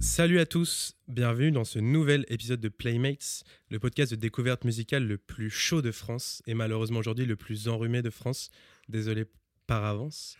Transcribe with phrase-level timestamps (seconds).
[0.00, 5.06] Salut à tous, bienvenue dans ce nouvel épisode de Playmates, le podcast de découverte musicale
[5.06, 8.50] le plus chaud de France et malheureusement aujourd'hui le plus enrhumé de France.
[8.88, 9.24] Désolé
[9.66, 10.36] par avance.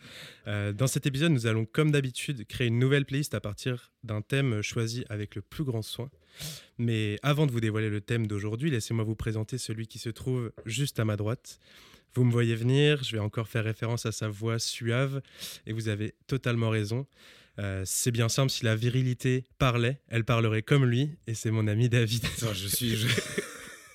[0.47, 4.21] Euh, dans cet épisode, nous allons comme d'habitude créer une nouvelle playlist à partir d'un
[4.21, 6.09] thème choisi avec le plus grand soin.
[6.77, 10.51] Mais avant de vous dévoiler le thème d'aujourd'hui, laissez-moi vous présenter celui qui se trouve
[10.65, 11.59] juste à ma droite.
[12.13, 15.21] Vous me voyez venir, je vais encore faire référence à sa voix suave
[15.65, 17.05] et vous avez totalement raison.
[17.59, 21.67] Euh, c'est bien simple, si la virilité parlait, elle parlerait comme lui, et c'est mon
[21.67, 22.25] ami David.
[22.53, 23.05] je suis.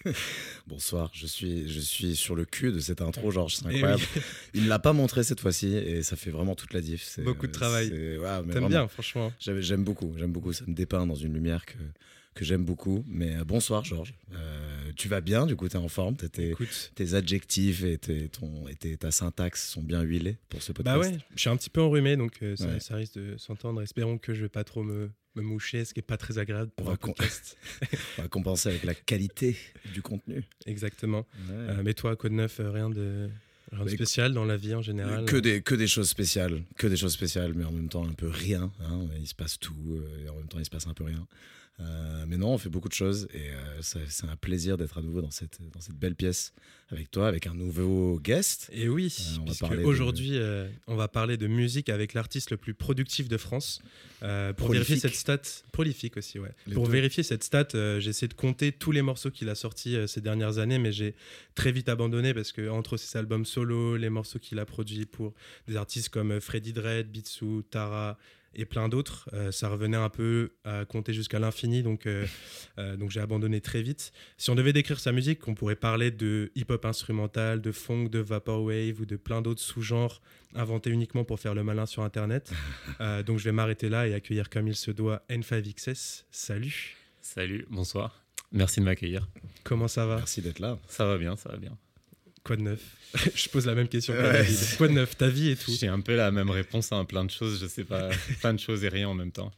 [0.70, 4.02] Bonsoir, je suis, je suis sur le cul de cette intro, Georges, c'est eh incroyable.
[4.54, 7.18] Il ne l'a pas montré cette fois-ci et ça fait vraiment toute la diff.
[7.24, 7.90] Beaucoup de travail.
[7.90, 9.32] T'aimes bien, franchement.
[9.40, 10.52] J'aime beaucoup, j'aime beaucoup.
[10.52, 11.74] Ça me dépeint dans une lumière que,
[12.34, 13.04] que j'aime beaucoup.
[13.08, 14.14] Mais euh, bonsoir, Georges.
[14.32, 16.16] Euh, tu vas bien, du coup, tu es en forme.
[16.16, 16.54] Tes,
[16.94, 20.96] tes adjectifs et, ton, et ta syntaxe sont bien huilés pour ce podcast.
[20.96, 23.82] Bah ouais, je suis un petit peu enrhumé, donc euh, ça, risque de s'entendre.
[23.82, 26.70] Espérons que je vais pas trop me, me moucher, ce qui est pas très agréable
[26.76, 27.56] pour on un podcast.
[28.18, 29.56] on va compenser avec la qualité
[29.92, 30.44] du contenu.
[30.66, 31.26] Exactement.
[31.82, 33.28] mais toi, Code 9, rien de...
[33.72, 36.88] Rien de spécial dans la vie en général que des, que des choses spéciales, que
[36.88, 38.72] des choses spéciales, mais en même temps un peu rien.
[38.80, 39.06] Hein.
[39.20, 41.24] Il se passe tout, et en même temps il se passe un peu rien.
[41.80, 45.02] Euh, mais non, on fait beaucoup de choses et euh, c'est un plaisir d'être à
[45.02, 46.52] nouveau dans cette, dans cette belle pièce
[46.90, 48.68] avec toi, avec un nouveau guest.
[48.72, 49.14] Et oui,
[49.62, 50.38] euh, aujourd'hui,
[50.86, 53.80] on va parler de musique avec l'artiste le plus productif de France.
[54.56, 55.40] pour vérifier cette stat,
[55.72, 56.52] prolifique aussi, ouais.
[56.74, 60.20] pour vérifier cette stat, j'ai essayé de compter tous les morceaux qu'il a sortis ces
[60.20, 61.14] dernières années, mais j'ai
[61.54, 65.32] très vite abandonné parce que entre ses albums solo, les morceaux qu'il a produits pour
[65.68, 68.18] des artistes comme Freddy Dredd, Bitsu, Tara,
[68.54, 69.28] et plein d'autres.
[69.32, 72.26] Euh, ça revenait un peu à compter jusqu'à l'infini, donc, euh,
[72.78, 74.12] euh, donc j'ai abandonné très vite.
[74.36, 78.18] Si on devait décrire sa musique, on pourrait parler de hip-hop instrumental, de funk, de
[78.18, 80.20] vaporwave ou de plein d'autres sous-genres
[80.54, 82.52] inventés uniquement pour faire le malin sur Internet.
[83.26, 86.24] donc je vais m'arrêter là et accueillir comme il se doit N5XS.
[86.30, 88.24] Salut Salut, bonsoir.
[88.50, 89.28] Merci de m'accueillir.
[89.62, 90.16] Comment ça va?
[90.16, 90.78] Merci d'être là.
[90.88, 91.76] Ça va bien, ça va bien.
[92.44, 92.96] Quoi de neuf
[93.34, 94.14] Je pose la même question.
[94.78, 97.24] Quoi de neuf Ta vie et tout J'ai un peu la même réponse à plein
[97.24, 97.60] de choses.
[97.60, 98.08] Je sais pas,
[98.40, 99.50] plein de choses et rien en même temps.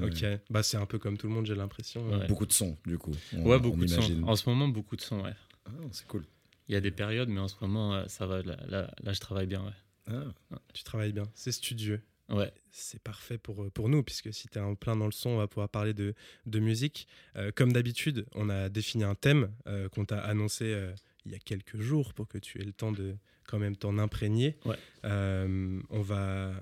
[0.00, 0.24] Ok.
[0.48, 2.04] Bah c'est un peu comme tout le monde, j'ai l'impression.
[2.28, 3.14] Beaucoup de sons, du coup.
[3.32, 4.22] ouais, beaucoup de sons.
[4.24, 5.34] En ce moment, beaucoup de sons, ouais.
[5.66, 6.24] Ah, c'est cool.
[6.70, 8.42] Il y a des périodes, mais en ce moment, euh, ça va.
[8.42, 10.12] Là, là, je travaille bien, ouais.
[10.52, 10.56] Ah.
[10.72, 11.24] Tu travailles bien.
[11.34, 12.00] C'est studieux.
[12.28, 12.52] Ouais.
[12.70, 15.30] C'est parfait pour, euh, pour nous, puisque si tu es en plein dans le son,
[15.30, 16.14] on va pouvoir parler de,
[16.46, 17.08] de musique.
[17.34, 19.50] Euh, comme d'habitude, on a défini un thème
[19.92, 20.92] qu'on t'a annoncé
[21.26, 23.16] il y a quelques jours pour que tu aies le temps de
[23.50, 24.56] quand même t'en imprégner.
[25.04, 26.52] Euh, on, va,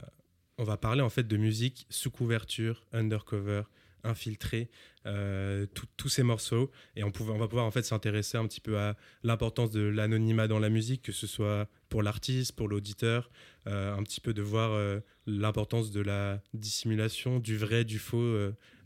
[0.57, 3.63] on va parler en fait de musique sous couverture, undercover,
[4.05, 4.71] infiltré,
[5.05, 5.67] euh,
[5.99, 6.71] tous ces morceaux.
[6.97, 10.49] Et on, on va pouvoir en fait s'intéresser un petit peu à l'importance de l'anonymat
[10.49, 13.31] dans la musique, que ce soit pour l'artiste, pour l'auditeur,
[13.67, 18.35] euh, un petit peu de voir l'importance de la dissimulation, du vrai, du faux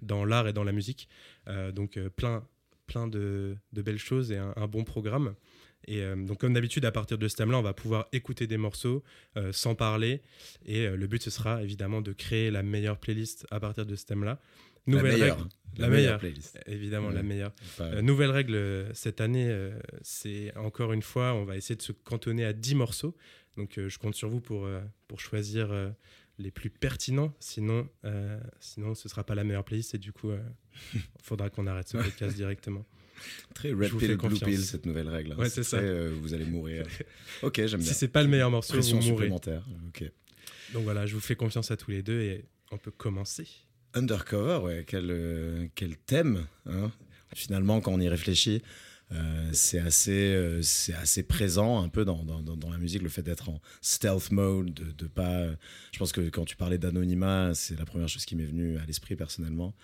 [0.01, 1.09] dans l'art et dans la musique.
[1.73, 2.45] donc plein,
[2.89, 5.37] plein de, de, belles choses et un bon programme.
[5.87, 8.57] Et euh, donc, comme d'habitude, à partir de ce thème-là, on va pouvoir écouter des
[8.57, 9.03] morceaux
[9.37, 10.23] euh, sans parler.
[10.65, 13.97] Et euh, le but, ce sera évidemment de créer la meilleure playlist à partir de
[13.97, 14.41] ce thème-là.
[14.87, 15.37] Nouvelle la meilleure.
[15.37, 15.49] Règle,
[15.79, 16.59] la, meilleure, playlist.
[16.67, 17.53] Évidemment, la meilleure.
[18.03, 19.71] nouvelle règle cette année,
[20.03, 23.17] c'est encore une fois, on va essayer de se cantonner à 10 morceaux.
[23.57, 24.69] Donc, je compte sur vous pour,
[25.07, 25.71] pour choisir
[26.41, 27.33] les plus pertinents.
[27.39, 27.89] Sinon,
[28.59, 30.33] sinon ce ne sera pas la meilleure playlist et du coup,
[30.95, 32.85] il faudra qu'on arrête ce podcast directement.
[33.55, 35.35] Très red pill, blue pill, cette nouvelle règle.
[35.35, 35.79] Ouais, c'est ça.
[35.79, 36.87] Euh, vous allez mourir.
[37.43, 37.93] ok, j'aime bien.
[37.93, 39.17] Si c'est pas le meilleur morceau, Pression vous mourrez.
[39.17, 39.65] supplémentaire.
[39.89, 40.05] Ok.
[40.73, 43.47] Donc voilà, je vous fais confiance à tous les deux et on peut commencer.
[43.95, 46.47] Undercover, ouais, quel, euh, quel thème.
[46.67, 46.91] Hein
[47.35, 48.63] Finalement, quand on y réfléchit,
[49.13, 53.23] euh, c'est assez, c'est assez présent un peu dans, dans, dans, la musique, le fait
[53.23, 55.47] d'être en stealth mode, de, de pas.
[55.93, 58.87] je pense que quand tu parlais d'anonymat, c'est la première chose qui m'est venue à
[58.87, 59.75] l'esprit personnellement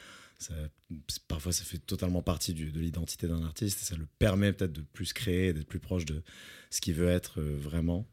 [1.27, 4.83] parfois, ça fait totalement partie de l'identité d'un artiste et ça le permet peut-être de
[4.93, 6.23] plus créer, d'être plus proche de
[6.71, 8.07] ce qu'il veut être euh, vraiment.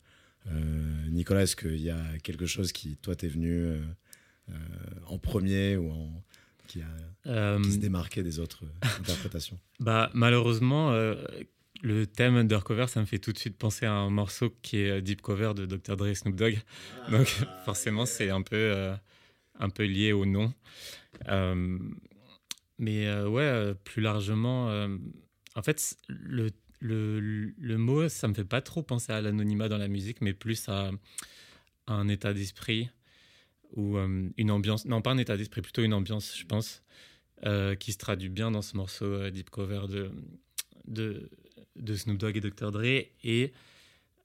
[0.48, 3.80] Euh, Nicolas, est-ce qu'il y a quelque chose qui, toi, t'es venu euh,
[5.08, 6.24] en premier ou en,
[6.68, 8.66] qui, a, qui se démarquait des autres
[9.00, 9.60] interprétations?
[9.80, 10.92] Bah, Malheureusement,
[11.82, 15.02] le thème Undercover, ça me fait tout de suite penser à un morceau qui est
[15.02, 15.96] Deep Cover de Dr.
[15.98, 16.60] Dre et Snoop Dogg.
[17.10, 17.28] Donc,
[17.66, 18.94] forcément, c'est un peu,
[19.60, 20.54] un peu lié au nom.
[22.78, 24.98] Mais euh, ouais, euh, plus largement, euh,
[25.56, 26.50] en fait, le,
[26.80, 30.34] le, le, mot, ça me fait pas trop penser à l'anonymat dans la musique, mais
[30.34, 30.92] plus à,
[31.88, 32.90] un état d'esprit
[33.76, 34.86] ou une ambiance.
[34.86, 36.82] Non, pas un état d'esprit, plutôt une ambiance, je pense,
[37.80, 40.12] qui se traduit bien dans ce morceau Deep Cover de,
[40.88, 41.30] de,
[41.76, 42.72] de Snoop Dogg et Dr.
[42.72, 43.54] Dre et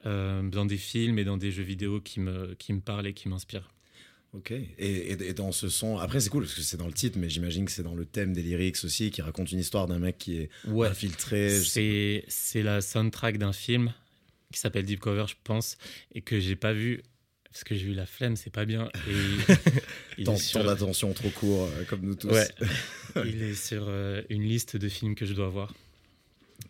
[0.04, 3.28] dans des films et dans des jeux vidéo qui me, qui me parlent et qui
[3.28, 3.68] m'inspirent.
[4.32, 4.52] Ok.
[4.52, 7.28] Et, et, dans ce son, après c'est cool parce que c'est dans le titre, mais
[7.28, 10.18] j'imagine que c'est dans le thème des lyrics aussi, qui raconte une histoire d'un mec
[10.18, 11.50] qui est infiltré.
[11.50, 13.92] C'est c'est la soundtrack d'un film
[14.52, 15.78] qui s'appelle Deep Cover, je pense,
[16.14, 17.02] et que j'ai pas vu
[17.50, 18.88] parce que j'ai eu la flemme, c'est pas bien.
[19.08, 19.54] Et
[20.18, 20.64] il Tant, sur...
[20.64, 22.28] d'attention trop court, euh, comme nous tous.
[22.28, 22.48] Ouais.
[23.26, 25.74] il est sur euh, une liste de films que je dois voir.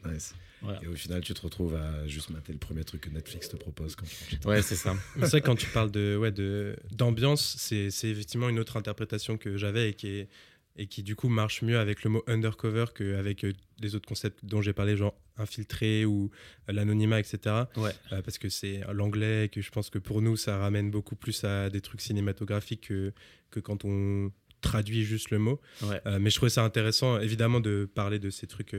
[0.06, 0.34] Nice.
[0.82, 3.56] Et au final, tu te retrouves à juste mater le premier truc que Netflix te
[3.56, 3.96] propose.
[3.96, 4.94] Quand tu ouais, c'est ça.
[5.14, 9.36] c'est vrai que quand tu parles de, ouais, de, d'ambiance, c'est, effectivement une autre interprétation
[9.36, 10.28] que j'avais et qui, est,
[10.76, 14.44] et qui du coup marche mieux avec le mot undercover qu'avec euh, les autres concepts
[14.44, 16.30] dont j'ai parlé, genre infiltré ou
[16.68, 17.64] euh, l'anonymat, etc.
[17.76, 17.92] Ouais.
[18.12, 21.16] Euh, parce que c'est l'anglais et que je pense que pour nous, ça ramène beaucoup
[21.16, 23.12] plus à des trucs cinématographiques que,
[23.50, 24.30] que quand on
[24.60, 25.58] traduit juste le mot.
[25.82, 26.02] Ouais.
[26.20, 28.76] mais je trouvais ça intéressant, évidemment, de parler de ces trucs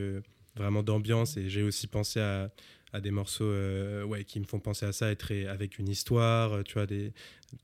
[0.56, 1.36] vraiment d'ambiance.
[1.36, 2.50] Et j'ai aussi pensé à,
[2.92, 6.52] à des morceaux euh, ouais, qui me font penser à ça, être avec une histoire.
[6.52, 7.12] Euh, tu vois, des,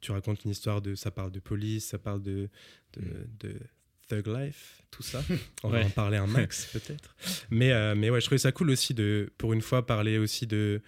[0.00, 0.94] tu racontes une histoire de.
[0.94, 2.48] Ça parle de police, ça parle de,
[2.94, 3.26] de, mm.
[3.40, 3.54] de
[4.08, 5.22] Thug Life, tout ça.
[5.62, 7.14] On va en parler un max peut-être.
[7.50, 10.46] Mais, euh, mais ouais, je trouvais ça cool aussi de, pour une fois, parler aussi
[10.46, 10.80] de.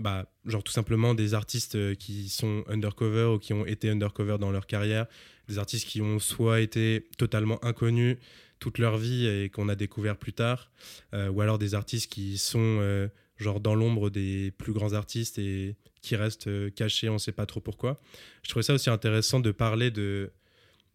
[0.00, 4.50] Bah, genre tout simplement des artistes qui sont undercover ou qui ont été undercover dans
[4.50, 5.06] leur carrière,
[5.46, 8.16] des artistes qui ont soit été totalement inconnus,
[8.64, 10.72] toute leur vie et qu'on a découvert plus tard,
[11.12, 15.38] euh, ou alors des artistes qui sont euh, genre dans l'ombre des plus grands artistes
[15.38, 18.00] et qui restent euh, cachés, on ne sait pas trop pourquoi.
[18.42, 20.32] Je trouvais ça aussi intéressant de parler de,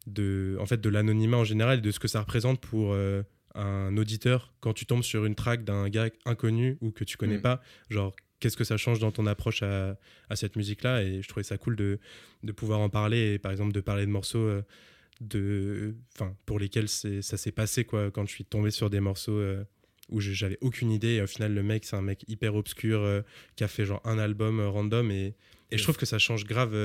[0.07, 2.95] de, en fait, de l'anonymat en général et de ce que ça représente pour
[3.53, 7.37] un auditeur quand tu tombes sur une track d'un gars inconnu ou que tu connais
[7.37, 7.43] mm.
[7.43, 7.61] pas,
[7.91, 9.95] genre qu'est-ce que ça change dans ton approche à,
[10.31, 11.03] à cette musique-là?
[11.03, 11.99] Et je trouvais ça cool de,
[12.41, 14.49] de, pouvoir en parler et par exemple de parler de morceaux
[15.19, 19.37] de, enfin, pour lesquels ça s'est passé quoi, quand je suis tombé sur des morceaux
[19.37, 19.63] euh,
[20.09, 21.15] où j'avais aucune idée.
[21.15, 23.21] Et au final, le mec, c'est un mec hyper obscur euh,
[23.55, 25.35] qui a fait genre un album euh, random et,
[25.71, 26.75] et je trouve que ça change grave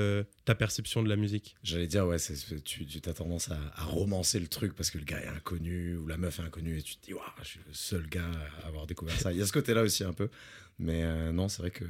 [0.45, 1.55] ta perception de la musique.
[1.63, 2.17] J'allais dire, ouais,
[2.63, 6.05] tu, tu as tendance à, romancer le truc parce que le gars est inconnu ou
[6.05, 8.29] la meuf est inconnue et tu te dis, waouh, je suis le seul gars
[8.63, 9.31] à avoir découvert ça.
[9.31, 10.29] Il y a ce côté-là aussi un peu.
[10.77, 11.85] Mais euh, non, c'est vrai que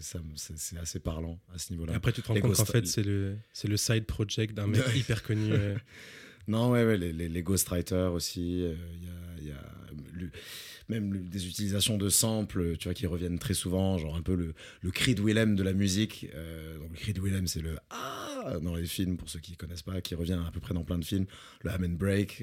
[0.00, 1.94] c'est assez parlant à ce niveau-là.
[1.94, 5.22] Après, tu te rends compte qu'en fait, c'est le, le side project d'un mec hyper
[5.22, 5.52] connu.
[6.48, 6.52] Euh.
[6.52, 8.62] Non, ouais, ouais les, les, les ghostwriters aussi.
[8.62, 8.74] Euh,
[9.40, 10.30] il y a, y a
[10.88, 14.54] même des utilisations de samples, tu vois, qui reviennent très souvent, genre un peu le,
[14.80, 16.26] le cri de Willem de la musique.
[16.80, 19.56] donc, le cri de Willem, c'est le Ah dans les films, pour ceux qui ne
[19.56, 21.26] connaissent pas, qui revient à peu près dans plein de films.
[21.62, 22.42] Le Ham and Break,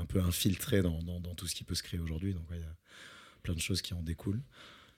[0.00, 2.32] un peu infiltré dans, dans, dans, tout ce qui peut se créer aujourd'hui.
[2.32, 2.76] Donc, il y a
[3.42, 4.42] plein de choses qui en découlent.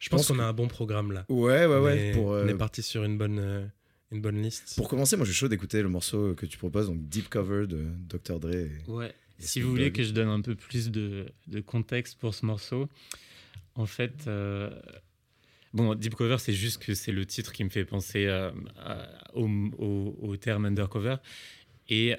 [0.02, 1.24] Je pense, qu'on a un bon programme là.
[1.28, 2.12] Ouais, ouais, ouais.
[2.12, 3.64] Pour, On est euh, parti sur une bonne, euh,
[4.12, 4.74] une bonne liste.
[4.76, 7.66] Pour commencer, moi je suis chaud d'écouter le morceau que tu proposes, donc Deep Cover
[7.66, 8.38] de Dr.
[8.38, 8.68] Dre.
[8.88, 9.14] ouais.
[9.38, 12.88] si vous voulez que je donne un peu plus de, de contexte pour ce morceau,
[13.74, 14.26] en fait.
[14.26, 14.70] Euh,
[15.72, 18.28] bon, Deep Cover, c'est juste que c'est le titre qui me fait penser
[19.34, 19.46] au,
[20.20, 21.16] au, terme undercover.
[21.88, 22.14] Et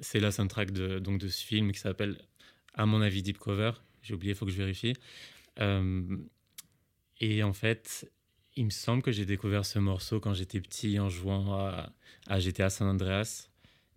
[0.00, 2.16] c'est la soundtrack de, donc, de ce film qui s'appelle,
[2.74, 3.72] à mon avis, Deep Cover.
[4.02, 4.94] J'ai oublié, il faut que je vérifie.
[7.20, 8.10] Et en fait,
[8.56, 11.92] il me semble que j'ai découvert ce morceau quand j'étais petit en jouant à,
[12.26, 13.48] à, GTA San Andreas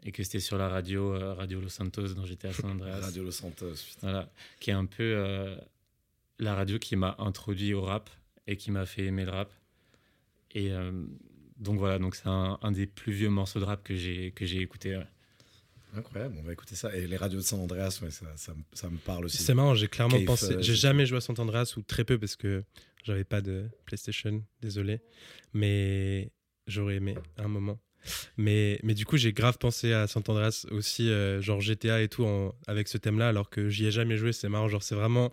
[0.03, 2.99] et que c'était sur la radio euh, Radio Los Santos dans GTA San Andreas.
[2.99, 3.99] radio Los Santos, putain.
[4.01, 5.55] Voilà, qui est un peu euh,
[6.39, 8.09] la radio qui m'a introduit au rap
[8.47, 9.51] et qui m'a fait aimer le rap.
[10.51, 10.91] Et euh,
[11.57, 14.45] donc voilà, donc c'est un, un, des plus vieux morceaux de rap que j'ai que
[14.45, 14.99] j'ai écouté.
[15.95, 16.95] Incroyable, on va écouter ça.
[16.95, 19.37] Et les radios de San Andreas, ouais, ça, ça, ça, me parle aussi.
[19.37, 20.55] C'est marrant, j'ai clairement pensé.
[20.59, 22.63] j'ai jamais joué à San Andreas ou très peu parce que
[23.03, 24.99] j'avais pas de PlayStation, désolé.
[25.53, 26.31] Mais
[26.67, 27.79] j'aurais aimé un moment.
[28.37, 32.09] Mais, mais du coup, j'ai grave pensé à San Andreas aussi, euh, genre GTA et
[32.09, 32.25] tout,
[32.67, 34.33] avec ce thème-là, alors que j'y ai jamais joué.
[34.33, 35.31] C'est marrant, genre c'est vraiment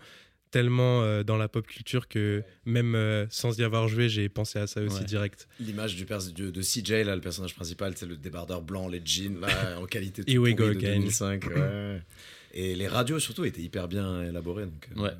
[0.55, 4.61] tellement euh, dans la pop culture que même euh, sans y avoir joué, j'ai pensé
[4.61, 5.49] à ça aussi direct.
[5.59, 9.41] L'image du de, de, CJ, là, le personnage principal, c'est le débardeur blanc, les jeans,
[9.41, 9.49] là,
[9.81, 11.45] en qualité de, we go de 2005.
[12.57, 14.67] Et les radios surtout étaient hyper bien élaborées.
[14.67, 15.11] Donc, ouais.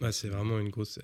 [0.00, 1.00] ouais c'est vraiment une grosse,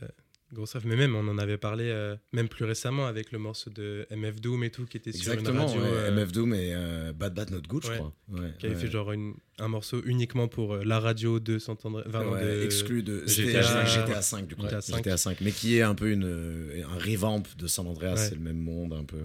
[0.52, 4.06] Grosse mais même on en avait parlé euh, même plus récemment avec le morceau de
[4.10, 5.80] MF Doom et tout qui était sur une radio.
[5.80, 8.12] Euh, MF Doom et euh, Bad Bad Not Good, je crois.
[8.58, 9.12] qui avait fait genre
[9.60, 12.04] un morceau uniquement pour la radio de s'entendre.
[12.64, 14.62] exclu de GTA, 5 du coup.
[14.62, 15.40] GTA 5.
[15.40, 18.92] mais qui est un peu une, un revamp de San Andreas, c'est le même monde
[18.92, 19.18] un peu.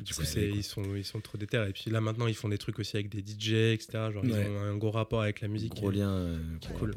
[0.00, 1.64] Du coup, ils, sont, ils sont trop déter.
[1.68, 4.10] Et puis là, maintenant, ils font des trucs aussi avec des DJ, etc.
[4.12, 5.74] Genre, ils ont un gros rapport avec la musique.
[5.74, 6.10] Gros lien.
[6.10, 6.36] Euh,
[6.78, 6.94] cool.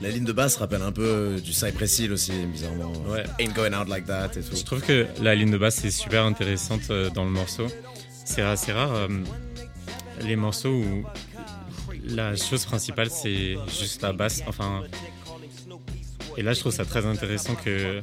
[0.00, 2.92] La ligne de basse rappelle un peu du Cypress Hill aussi, bizarrement.
[3.08, 3.24] Ouais.
[3.38, 4.56] Ain't going out like that et tout.
[4.56, 7.66] Je trouve que la ligne de basse est super intéressante euh, dans le morceau.
[8.24, 9.08] C'est assez rare euh,
[10.22, 11.04] les morceaux où
[12.04, 14.42] la chose principale c'est juste la basse.
[14.46, 14.82] Enfin,
[16.36, 18.02] et là je trouve ça très intéressant que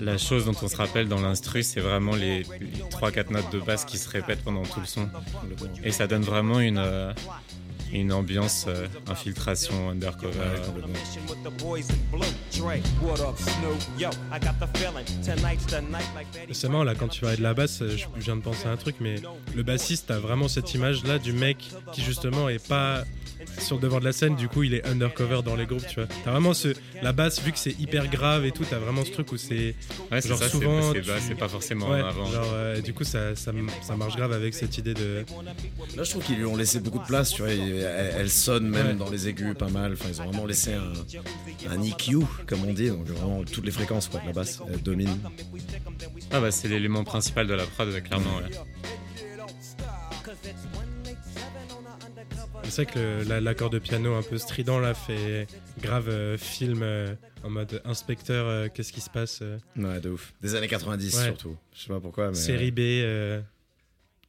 [0.00, 2.42] la chose dont on se rappelle dans l'instru c'est vraiment les
[2.90, 5.08] 3-4 notes de basse qui se répètent pendant tout le son.
[5.84, 7.12] Et ça donne vraiment une, euh,
[8.00, 10.32] une ambiance euh, infiltration undercover.
[16.52, 18.70] C'est marrant là quand tu parlais de la basse, je je viens de penser à
[18.70, 19.16] un truc, mais
[19.54, 23.04] le bassiste a vraiment cette image là du mec qui justement est pas
[23.58, 25.96] sur le devant de la scène, du coup il est undercover dans les groupes, tu
[25.96, 26.06] vois.
[26.24, 26.68] T'as vraiment ce
[27.02, 29.74] la basse vu que c'est hyper grave et tout, t'as vraiment ce truc où c'est
[30.10, 32.26] Ouais, c'est Genre ça, souvent, c'est tu- bah, c'est pas forcément ouais, avant.
[32.26, 35.24] genre euh, du coup ça, ça, ça marche grave avec cette idée de
[35.96, 37.50] Là, je trouve qu'ils lui ont laissé beaucoup de place, tu vois.
[37.50, 38.94] Elle, elle sonne même Ouais.
[38.94, 39.92] dans les aigus pas mal.
[39.92, 40.92] Enfin, ils ont vraiment laissé un,
[41.70, 42.88] un EQ, comme on dit.
[42.88, 44.20] Donc, vraiment, toutes les fréquences, quoi.
[44.26, 45.18] La basse, elle domine.
[46.30, 48.36] Ah bah c'est l'élément principal de la prod, clairement.
[48.38, 48.56] ouais.
[52.64, 55.46] C'est vrai que l'accord de piano un peu strident là fait
[55.82, 60.08] grave euh, film euh, en mode inspecteur, euh, qu'est-ce qui se passe euh, Ouais, de
[60.10, 60.32] ouf.
[60.40, 61.24] Des années 90, Ouais.
[61.24, 61.56] surtout.
[61.74, 62.34] Je sais pas pourquoi, mais.
[62.34, 62.78] Série B.
[62.80, 63.40] euh,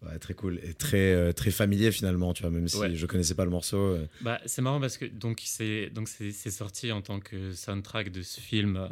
[0.02, 0.60] Ouais, très cool.
[0.64, 2.52] Et très, euh, très familier, finalement, tu vois.
[2.52, 2.94] Même si Ouais.
[2.94, 3.78] je connaissais pas le morceau.
[3.78, 7.54] euh, Bah, c'est marrant parce que donc c'est donc c'est c'est sorti en tant que
[7.54, 8.90] soundtrack de ce film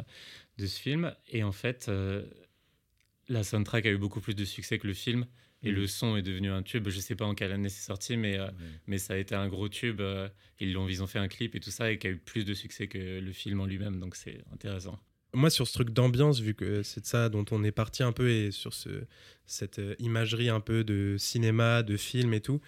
[0.56, 2.22] de ce film et en fait euh,
[3.28, 5.26] la soundtrack a eu beaucoup plus de succès que le film
[5.62, 6.88] et le son est devenu un tube.
[6.88, 8.48] Je sais pas en quelle année c'est sorti mais euh,
[8.86, 10.00] mais ça a été un gros tube.
[10.00, 10.28] euh,
[10.60, 12.44] ils l'ont ils ont fait un clip et tout ça et qui a eu plus
[12.44, 14.98] de succès que le film en lui-même donc c'est intéressant.
[15.34, 18.12] Moi, sur ce truc d'ambiance, vu que c'est de ça dont on est parti un
[18.12, 18.90] peu, et sur ce,
[19.46, 22.60] cette euh, imagerie un peu de cinéma, de film et tout,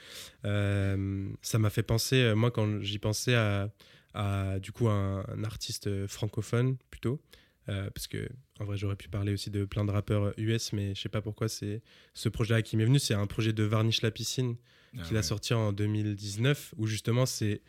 [0.46, 3.70] euh, ça m'a fait penser, moi, quand j'y pensais à,
[4.14, 7.20] à, du coup, un, un artiste francophone plutôt,
[7.68, 8.28] euh, parce que
[8.60, 11.22] en vrai, j'aurais pu parler aussi de plein de rappeurs US, mais je sais pas
[11.22, 12.98] pourquoi c'est ce projet-là qui m'est venu.
[12.98, 14.56] C'est un projet de Varnish la piscine
[14.96, 17.62] Ah qu'il a sorti en 2019, où justement c'est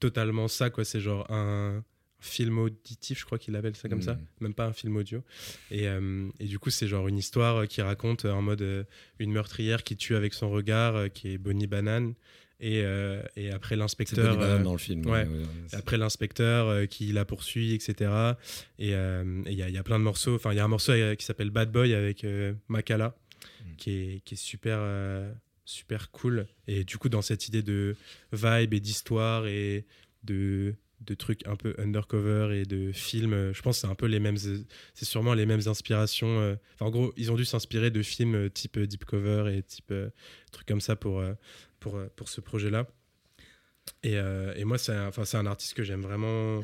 [0.00, 0.84] totalement ça, quoi.
[0.84, 1.82] C'est genre un
[2.18, 4.26] film auditif, je crois qu'il appelle ça comme ça, Mhm.
[4.40, 5.22] même pas un film audio.
[5.70, 8.84] Et, euh, et du coup, c'est genre une histoire qui raconte euh, en mode euh,
[9.18, 12.14] une meurtrière qui tue avec son regard, euh, qui est Bonnie Banane.
[12.58, 14.40] Et, euh, et après l'inspecteur.
[14.40, 15.04] Euh, dans le film.
[15.06, 15.26] ouais.
[15.72, 18.10] après l'inspecteur euh, qui la poursuit, etc.
[18.78, 20.34] Et euh, et il y, y a plein de morceaux.
[20.36, 22.26] Enfin, il y a un morceau euh, qui s'appelle Bad Boy avec
[22.68, 23.14] Makala,
[23.64, 23.76] Mm.
[23.76, 24.80] qui, est, qui est super,
[25.64, 26.46] super cool.
[26.66, 27.94] Et du coup, dans cette idée de
[28.32, 29.84] vibe et d'histoire et
[30.24, 34.06] de, de trucs un peu undercover et de films, je pense que c'est un peu
[34.06, 34.36] les mêmes.
[34.36, 36.56] C'est sûrement les mêmes inspirations.
[36.74, 40.08] Enfin, en gros, ils ont dû s'inspirer de films type Deep Cover et type euh,
[40.52, 41.34] trucs comme ça pour, euh,
[41.80, 42.86] pour, euh, pour ce projet-là.
[44.02, 46.62] Et, euh, et moi, c'est un, enfin, c'est un artiste que j'aime vraiment,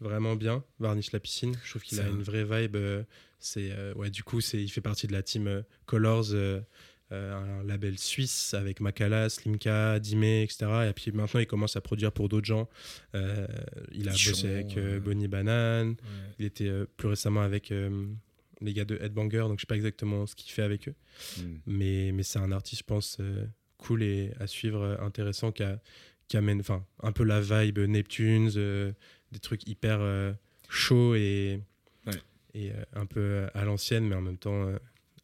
[0.00, 1.54] vraiment bien, Varnish la piscine.
[1.64, 2.76] Je trouve qu'il a un- une vraie vibe.
[2.76, 3.02] euh,
[3.38, 6.34] c'est, euh, ouais, du coup, c'est, il fait partie de la team Colors,
[7.12, 10.88] un label suisse avec Makala, Slimka, Dime, etc.
[10.88, 12.68] Et puis maintenant, il commence à produire pour d'autres gens.
[13.14, 15.96] Il a Bichon, bossé avec Bonnie Banane.
[16.38, 17.72] Il était plus récemment avec
[18.62, 20.94] les gars de Headbanger, donc je sais pas exactement ce qu'il fait avec eux.
[21.38, 21.42] Mm.
[21.66, 23.18] Mais, mais c'est un artiste, je pense,
[23.80, 25.80] cool et à suivre, euh, intéressant, qui, a-
[26.28, 28.92] qui amène enfin, un peu la vibe Neptunes, euh,
[29.32, 30.32] des trucs hyper euh,
[30.68, 31.60] chauds et,
[32.06, 32.14] Ouais.
[32.54, 34.68] et un peu à l'ancienne, mais en même temps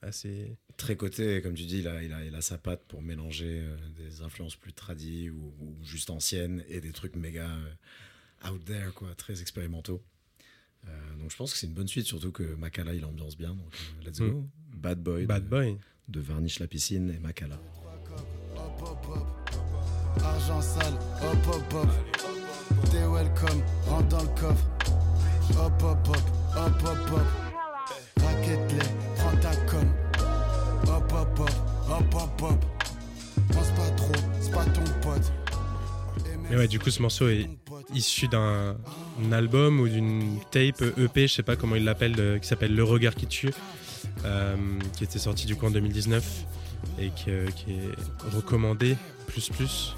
[0.03, 0.57] assez.
[0.77, 0.95] Très
[1.41, 4.21] comme tu dis, il a, il a, il a sa patte pour mélanger euh, des
[4.23, 9.15] influences plus tradies ou, ou juste anciennes et des trucs méga euh, out there, quoi,
[9.15, 10.03] très expérimentaux.
[10.87, 13.55] Euh, donc je pense que c'est une bonne suite, surtout que Makala il ambiance bien.
[13.55, 13.73] Donc
[14.05, 14.45] let's go.
[14.75, 15.79] Bad Boy, Bad de, Boy.
[16.09, 17.59] de Varnish la piscine et Makala.
[18.87, 21.89] Hop hop argent sale, hop hop hop.
[22.91, 24.65] T'es welcome, rentre dans le coffre.
[25.59, 26.19] Hop hop hop,
[26.57, 28.23] hop hop hop.
[28.23, 28.79] Raquette-les,
[29.17, 29.93] prends ta conne.
[30.87, 31.51] Hop hop hop,
[31.89, 32.65] hop hop hop.
[33.53, 35.33] Pense pas trop, c'est pas ton pote.
[36.49, 37.49] Mais ouais, du coup, ce morceau est
[37.93, 38.77] issu d'un
[39.21, 42.85] un album ou d'une tape EP, je sais pas comment il l'appelle, qui s'appelle Le
[42.85, 43.51] Regard qui tue,
[44.25, 44.57] euh,
[44.97, 46.47] qui était sorti du coup en 2019
[46.99, 47.91] et qui, euh, qui est
[48.35, 49.95] recommandé plus plus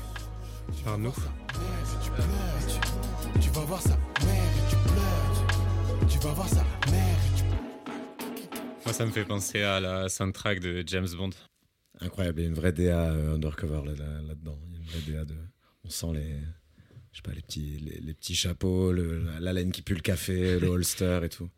[0.84, 1.12] par nous.
[1.12, 2.26] Tu pleures,
[3.34, 5.46] tu, tu vas voir sa mère et tu pleures.
[6.08, 7.44] Tu, tu vas voir sa mère et tu
[8.84, 11.30] Moi ça me fait penser à la soundtrack de James Bond.
[12.00, 14.58] Incroyable, il y a une vraie DA euh, undercover là- là- là-dedans.
[14.68, 15.34] il y a une vraie DA de.
[15.84, 16.36] On sent les.
[17.10, 19.94] Je sais pas, les petits, les, les petits chapeaux, le- la, la laine qui pue
[19.94, 21.48] le café, le holster et tout.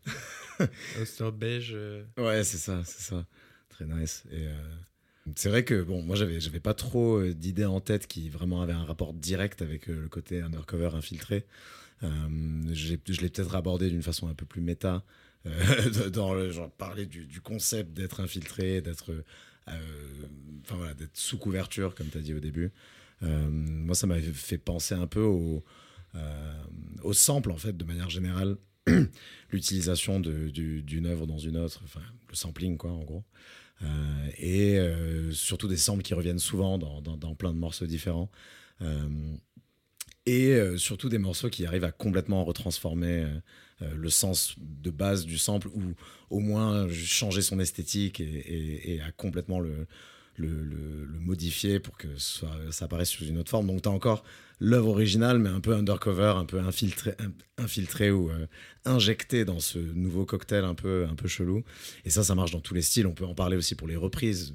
[0.99, 1.73] Ulster beige.
[1.75, 3.27] euh, Ouais, c'est ça, c'est ça.
[3.69, 4.25] Très nice.
[4.31, 4.75] Et, euh,
[5.37, 8.63] c'est vrai que bon, moi j'avais j'avais pas trop euh, d'idées en tête qui vraiment
[8.63, 11.45] avaient un rapport direct avec euh, le côté undercover infiltré.
[12.03, 12.09] Euh,
[12.73, 15.05] je l'ai peut-être abordé d'une façon un peu plus méta,
[15.47, 19.13] euh, dans le genre parler du, concept d'être infiltré, d'être
[20.69, 22.73] voilà, d'être sous couverture comme tu as dit au début.
[23.23, 25.63] Moi ça m'avait fait penser un peu au
[27.03, 28.57] au sample en fait de manière générale
[29.51, 31.83] l'utilisation d'une œuvre dans une autre
[32.29, 33.25] le sampling quoi en gros.
[33.83, 38.31] Euh, et euh, surtout des samples qui reviennent souvent dans, plein de morceaux différents.
[38.83, 39.09] Euh,
[40.27, 43.27] et surtout des morceaux qui arrivent à complètement retransformer
[43.81, 45.81] le sens de base du sample ou
[46.29, 49.89] au moins changer son esthétique et à complètement le,
[50.37, 53.67] le, le- le modifier pour que soit, ça apparaisse sous une autre forme.
[53.67, 54.25] Donc tu as encore
[54.59, 57.33] l'œuvre originale, mais un peu undercover, un peu infiltré, in-
[57.63, 58.47] infiltré ou euh,
[58.85, 61.63] injecté dans ce nouveau cocktail un peu, un peu chelou.
[62.05, 63.07] Et ça, ça marche dans tous les styles.
[63.07, 64.53] On peut en parler aussi pour les reprises.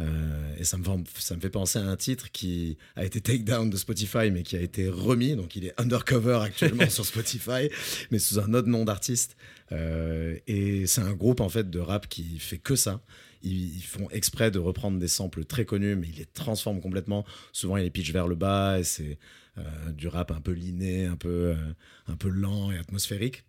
[0.00, 3.20] Euh, et ça me, fait, ça me fait penser à un titre qui a été
[3.20, 5.36] take down de Spotify, mais qui a été remis.
[5.36, 7.68] Donc il est undercover actuellement sur Spotify,
[8.10, 9.36] mais sous un autre nom d'artiste.
[9.72, 13.00] Euh, et c'est un groupe en fait de rap qui fait que ça.
[13.42, 17.24] Ils, font exprès de reprendre des samples très connus, mais ils les transforment complètement.
[17.52, 19.18] Souvent, ils les pitchent vers le bas et c'est
[19.58, 21.72] euh, du rap un peu liné, un peu, euh,
[22.06, 23.44] un peu lent et atmosphérique.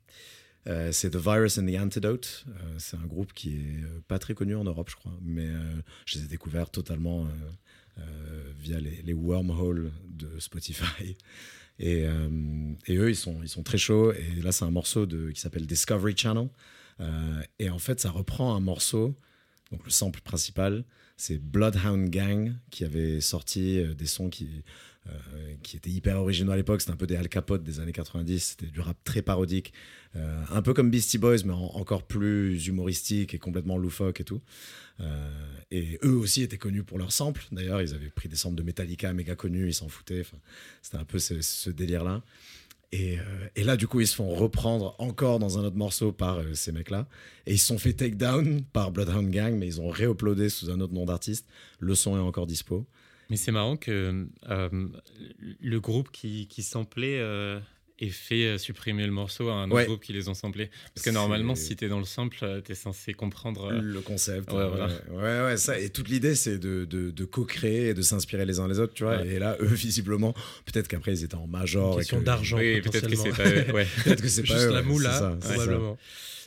[0.68, 2.46] Euh, c'est The Virus and the Antidote.
[2.78, 5.48] C'est un groupe qui est pas très connu en Europe, je crois, mais
[6.06, 7.28] je les ai découverts totalement
[8.60, 11.16] via les, les wormholes de Spotify.
[11.80, 14.14] Et, eux, ils sont, ils sont très chauds.
[14.14, 16.50] Et là, c'est un morceau qui s'appelle Discovery Channel.
[17.60, 19.18] Et en fait, ça reprend un morceau,
[19.72, 20.84] donc le sample principal,
[21.18, 24.48] c'est Bloodhound Gang qui avait sorti euh, des sons qui,
[25.08, 25.12] euh,
[25.64, 26.82] qui étaient hyper originaux à l'époque.
[26.82, 28.40] C'était un peu des Al Capote des années 90.
[28.40, 29.74] C'était du rap très parodique.
[30.16, 34.24] Euh, un peu comme Beastie Boys, mais en- encore plus humoristique et complètement loufoque et
[34.24, 34.42] tout.
[35.72, 37.46] Et eux aussi étaient connus pour leurs samples.
[37.52, 40.24] D'ailleurs, ils avaient pris des samples de Metallica méga connus, ils s'en foutaient.
[40.84, 42.22] C'était un peu ce délire-là.
[42.94, 43.24] Et, euh,
[43.56, 46.54] et là, du coup, ils se font reprendre encore dans un autre morceau par euh,
[46.54, 47.08] ces mecs-là.
[47.48, 50.70] Et ils se sont fait take down par Bloodhound Gang, mais ils ont réuploadé sous
[50.70, 51.48] un autre nom d'artiste.
[51.80, 52.86] Le son est encore dispo.
[53.32, 54.88] Mais c'est marrant que euh,
[55.40, 56.62] le groupe qui, qui
[58.06, 59.86] ait fait euh, supprimer le morceau à un autre Ouais.
[59.86, 60.70] groupe qui les ont samplés.
[60.94, 63.72] Parce que normalement, si tu es dans le sample, tu es censé comprendre.
[63.72, 64.52] euh, le concept.
[64.52, 64.88] ouais, ouais, voilà.
[65.12, 65.80] ouais, ouais, ça.
[65.80, 68.94] Et toute l'idée, c'est de, de, de co-créer et de s'inspirer les uns les autres,
[68.94, 69.18] tu vois.
[69.18, 69.28] Ouais.
[69.28, 70.34] Et là, eux, visiblement,
[70.66, 71.94] peut-être qu'après, ils étaient en major.
[71.94, 72.58] Une et question que- d'argent.
[72.58, 73.74] oui, peut-être que c'est pas.
[73.74, 73.88] ouais.
[74.04, 75.98] Peut-être que c'est pas Juste eux, la moula, c'est ça, probablement.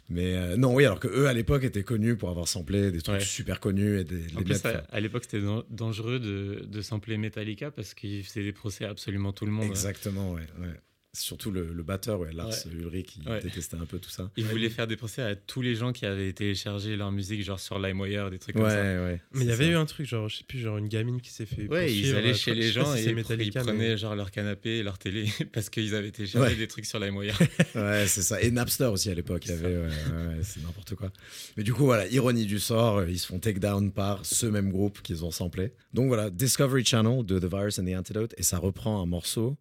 [0.09, 3.01] Mais euh, non, oui, alors que eux à l'époque étaient connus pour avoir samplé des
[3.03, 3.25] trucs Ouais.
[3.25, 6.81] super connus et des, En plus, mettre- à, à l'époque, c'était dan- dangereux de, de
[6.81, 9.67] sampler Metallica parce qu'ils faisaient des procès à absolument tout le monde.
[9.67, 10.43] Exactement, ouais.
[10.61, 10.69] ouais.
[11.19, 12.73] Surtout le, le batteur, ouais, Lars Ouais.
[12.75, 13.41] Ulrich, il Ouais.
[13.41, 14.31] détestait un peu tout ça.
[14.37, 17.59] Ils voulaient faire des procès à tous les gens qui avaient téléchargé leur musique, genre
[17.59, 18.83] sur LimeWire, des trucs Ouais, comme ça.
[18.83, 19.21] ouais.
[19.33, 19.71] Mais il y avait ça.
[19.71, 21.67] eu un truc, genre, je sais plus, genre une gamine qui s'est fait.
[21.69, 24.79] Ouais, ils allaient euh, chez les gens si et ils mais- prenaient genre leur canapé
[24.79, 26.57] et leur télé parce qu'ils avaient téléchargé Ouais.
[26.57, 27.39] des trucs sur LimeWire.
[27.75, 28.41] Ouais, c'est ça.
[28.43, 29.67] Et Napster aussi à l'époque, il y avait.
[29.77, 31.11] ouais, ouais, ouais, c'est n'importe quoi.
[31.57, 34.47] Mais du coup, voilà, ironie du sort, euh, ils se font take down par ce
[34.47, 35.73] même groupe qu'ils ont samplé.
[35.95, 38.35] Donc voilà, Discovery Channel de The Virus and the Antidote.
[38.39, 39.57] Et ça reprend un morceau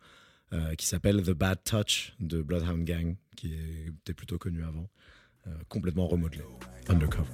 [0.53, 3.53] euh, qui s'appelle The Bad Touch de Bloodhound Gang, qui
[3.99, 4.87] était plutôt connu avant.
[5.47, 6.43] euh, complètement remodelé.
[6.87, 7.29] Undercover.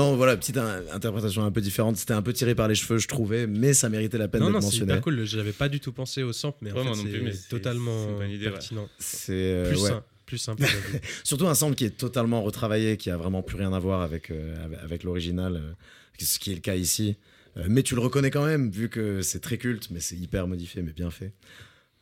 [0.00, 1.96] Non, voilà, petite in- interprétation un peu différente.
[1.96, 4.46] C'était un peu tiré par les cheveux, je trouvais, mais ça méritait la peine Non,
[4.46, 4.92] d'être non, c'est mentionné.
[4.92, 5.24] hyper cool.
[5.24, 7.38] J'avais pas du tout pensé au sample, mais Ouais, en fait, non plus, mais c'est
[7.42, 8.88] c'est- totalement c'est pertinent.
[8.98, 9.88] C'est euh, Plus ouais.
[9.90, 10.64] sain, plus simple.
[11.24, 14.30] Surtout un sample qui est totalement retravaillé, qui a vraiment plus rien à voir avec,
[14.30, 15.72] euh, avec, l'original, euh,
[16.18, 17.16] ce qui est le cas ici.
[17.56, 20.46] Euh, mais tu le reconnais quand même, vu que c'est très culte, mais c'est hyper
[20.46, 21.32] modifié, mais bien fait.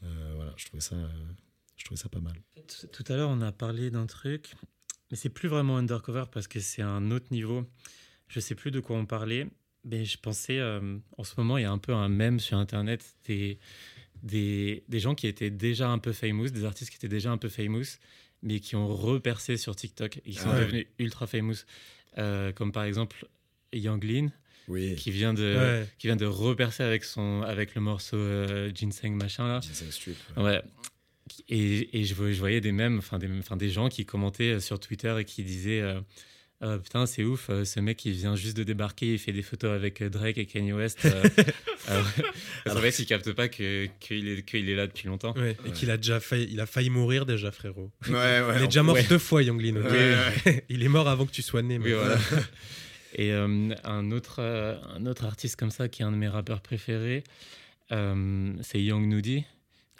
[0.04, 0.06] Euh,
[0.37, 1.08] voilà, je trouvais ça, euh,
[1.76, 2.34] je trouvais ça pas mal.
[2.92, 4.52] Tout à l'heure, on a parlé d'un truc,
[5.10, 7.64] mais c'est plus vraiment undercover parce que c'est un autre niveau.
[8.28, 9.46] Je sais plus de quoi on parlait,
[9.84, 12.58] mais je pensais, euh, en ce moment, il y a un peu un mème sur
[12.58, 13.58] Internet des,
[14.22, 17.38] des, des gens qui étaient déjà un peu famous, des artistes qui étaient déjà un
[17.38, 17.96] peu famous,
[18.42, 20.64] mais qui ont repercé sur TikTok et qui sont Ah ouais.
[20.66, 21.56] devenus ultra famous.
[22.18, 23.26] Euh, comme par exemple
[23.72, 24.28] Lean,
[24.68, 25.88] Oui, qui vient de, Ouais.
[25.98, 29.60] qui vient de repercer avec, son, avec le morceau euh, Ginseng machin là.
[29.60, 30.14] Ginseng Street.
[30.36, 30.42] ouais.
[30.42, 30.62] Ouais.
[31.48, 34.54] Et, et je, voyais, je voyais des mêmes, enfin des, enfin des gens qui commentaient
[34.54, 36.00] euh, sur Twitter et qui disaient euh,
[36.62, 39.42] euh, putain, c'est ouf, euh, ce mec il vient juste de débarquer, il fait des
[39.42, 41.04] photos avec Drake et Kanye West.
[41.04, 41.22] euh,
[41.90, 42.02] euh,
[42.68, 45.34] en fait, il capte pas que- qu'il est, qu'il est là depuis longtemps.
[45.36, 47.92] Ouais, et qu'il a déjà failli, il a failli mourir déjà, frérot.
[48.08, 48.42] Ouais, ouais.
[48.56, 49.04] il est déjà mort ouais.
[49.08, 49.62] deux fois, Young
[50.68, 51.78] il est mort avant que tu sois né.
[51.78, 52.18] Oui, mais- voilà.
[53.14, 56.28] Et euh, un, autre, euh, un autre artiste comme ça, qui est un de mes
[56.28, 57.24] rappeurs préférés,
[57.90, 59.44] euh, c'est Young Nudy,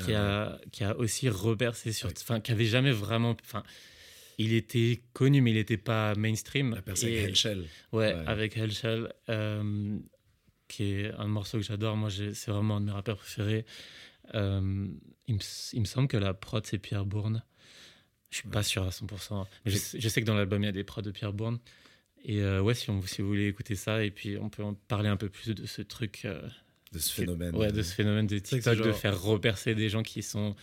[0.05, 2.09] qui, a, qui a aussi repercé sur.
[2.11, 3.37] Enfin, qui avait jamais vraiment.
[3.43, 3.63] Enfin,
[4.39, 6.75] il était connu, mais il n'était pas mainstream.
[6.75, 7.67] La personne avec Hellshell.
[7.93, 8.25] Ouais, Ouais.
[8.27, 9.99] avec Hellshell, euh,
[10.69, 11.97] qui est un morceau que j'adore.
[11.97, 13.65] Moi, c'est vraiment un de mes rappeurs préférés.
[14.35, 14.87] Euh,
[15.27, 17.43] il, me, s- il me semble que la prod, c'est Pierre Bourne.
[18.31, 19.47] Je suis pas sûr à 100%.
[19.65, 21.33] Mais je, sais- je sais que dans l'album, il y a des prods de Pierre
[21.33, 21.59] Bourne.
[22.25, 24.75] Et euh, ouais, si, on, si vous voulez écouter ça, et puis on peut en
[24.75, 26.27] parler un peu plus de ce truc.
[26.93, 27.55] De ce phénomène.
[27.55, 30.55] Ouais, de ce phénomène de TikTok, de faire repercer des gens qui sont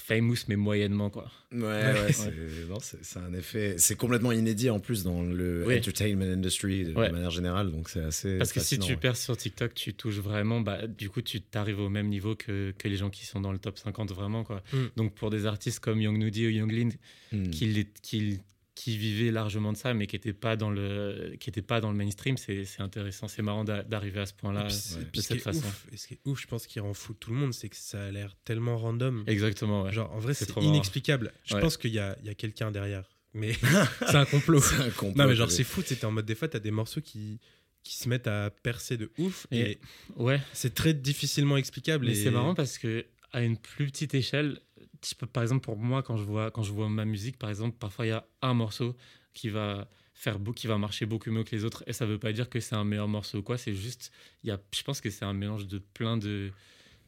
[0.00, 1.30] famous, mais moyennement, quoi.
[1.52, 3.74] Ouais, ouais, c'est un effet.
[3.78, 5.76] C'est complètement inédit en plus dans le Oui.
[5.78, 7.10] entertainment industry de, Ouais.
[7.10, 8.38] manière générale, donc c'est assez.
[8.38, 8.96] Parce que si tu ouais.
[8.96, 12.72] perds sur TikTok, tu touches vraiment, bah, du coup, tu t'arrives au même niveau que,
[12.78, 14.44] que les gens qui sont dans le top 50 vraiment.
[14.44, 14.62] Quoi.
[14.72, 14.76] Mm.
[14.96, 16.88] Donc pour des artistes comme Young Nudy ou Young Lin,
[17.32, 17.50] Hmm.
[17.50, 18.40] qui, les- qui,
[18.78, 21.90] qui vivaient largement de ça, mais qui n'étaient pas, dans le- qui étaient pas dans
[21.90, 25.22] le mainstream, c'est intéressant, c'est marrant d'a- d'arriver à ce point-là euh, c'est- de ce,
[25.22, 25.66] cette façon.
[25.66, 27.68] ouf, et ce qui est ouf, je pense, qui rend fou tout le monde, c'est
[27.68, 29.24] que ça a l'air tellement random.
[29.26, 29.92] Exactement, ouais.
[29.92, 31.32] Genre, en vrai, C'est inexplicable.
[31.44, 31.60] Je Ouais.
[31.60, 33.04] pense qu'il y a, a quelqu'un derrière.
[33.34, 33.52] Mais
[34.06, 34.60] c'est un complot.
[34.60, 35.82] C'est un complot, non, mais genre, c'est fou.
[35.84, 37.40] C'était en mode, des fois, t'as des morceaux qui,
[37.82, 39.46] qui se mettent à percer de ouf.
[39.50, 39.78] Et- Et,
[40.16, 42.06] Ouais, c'est très difficilement explicable.
[42.06, 44.60] mais et c'est marrant parce que à une plus petite échelle,
[45.06, 47.50] je peux- par exemple pour moi quand je vois quand je vois ma musique par
[47.50, 48.96] exemple, parfois il y a un morceau
[49.34, 52.18] qui va faire beau, qui va marcher beaucoup mieux que les autres et ça veut
[52.18, 54.82] pas dire que c'est un meilleur morceau ou quoi, c'est juste il y a je
[54.82, 56.50] pense que c'est un mélange de plein de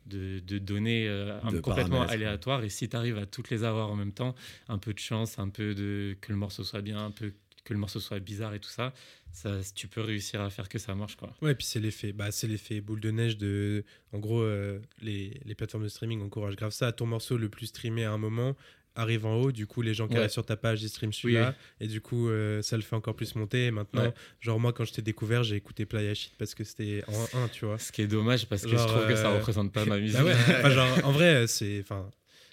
[0.06, 3.90] de, de données euh, De complètement aléatoires et si tu arrives à toutes les avoir
[3.90, 4.34] en même temps,
[4.68, 7.32] un peu de chance, un peu de que le morceau soit bien, un peu
[7.64, 8.92] que le morceau soit bizarre et tout ça,
[9.32, 11.34] ça tu peux réussir à faire que ça marche quoi.
[11.42, 15.40] Ouais, puis c'est l'effet, bah, c'est l'effet boule de neige de, en gros, euh, les,
[15.44, 16.92] les plateformes de streaming encouragent grave ça.
[16.92, 18.56] Ton morceau le plus streamé à un moment
[18.96, 20.18] arrive en haut, du coup les gens qui Ouais.
[20.20, 23.14] arrivent sur ta page ils streament celui-là, et du coup euh, ça le fait encore
[23.14, 23.66] plus monter.
[23.66, 24.14] Et maintenant, Ouais.
[24.40, 27.48] genre moi quand je t'ai découvert, j'ai écouté Playa Shit parce que c'était en 1,
[27.48, 27.78] tu vois.
[27.78, 29.98] Ce qui est dommage parce que Genre, je trouve que ça euh, représente pas ma
[30.00, 30.18] musique.
[30.18, 32.10] Bah ouais, enfin, genre, en vrai, c'est, enfin,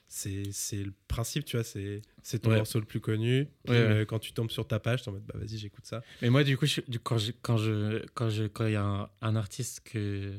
[0.07, 0.43] c'est,
[0.83, 2.01] le principe, tu vois, c'est,
[2.41, 2.57] ton Ouais.
[2.57, 3.47] morceau le plus connu.
[3.65, 3.91] Puis, Ouais, ouais.
[3.91, 6.03] euh, quand tu tombes sur ta page, t'es en mode, bah vas-y, j'écoute ça.
[6.21, 8.83] Mais moi, du coup, je- quand je, quand je, quand je, quand il y a
[8.83, 10.31] un, un artiste que,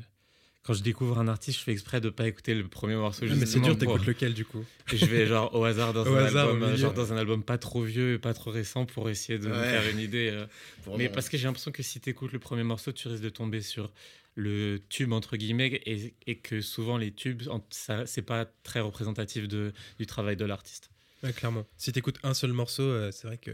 [0.63, 3.25] quand je découvre un artiste, je fais exprès de pas écouter le premier morceau.
[3.27, 4.65] mais c'est dur, t'écoutes lequel du coup?
[4.91, 7.43] Et je vais genre au hasard dans Au un hasard, album, genre dans un album
[7.43, 10.29] pas trop vieux et pas trop récent pour essayer de me faire une idée.
[10.31, 10.45] euh.
[10.97, 13.61] Mais parce que j'ai l'impression que si t'écoutes le premier morceau, tu risques de tomber
[13.61, 13.91] sur
[14.39, 19.47] le tube entre guillemets et, et que souvent les tubes, ça, c'est pas très représentatif
[19.47, 20.89] de, du travail de l'artiste.
[21.23, 21.65] Ouais, clairement.
[21.77, 23.51] Si t'écoutes un seul morceau, euh, c'est vrai que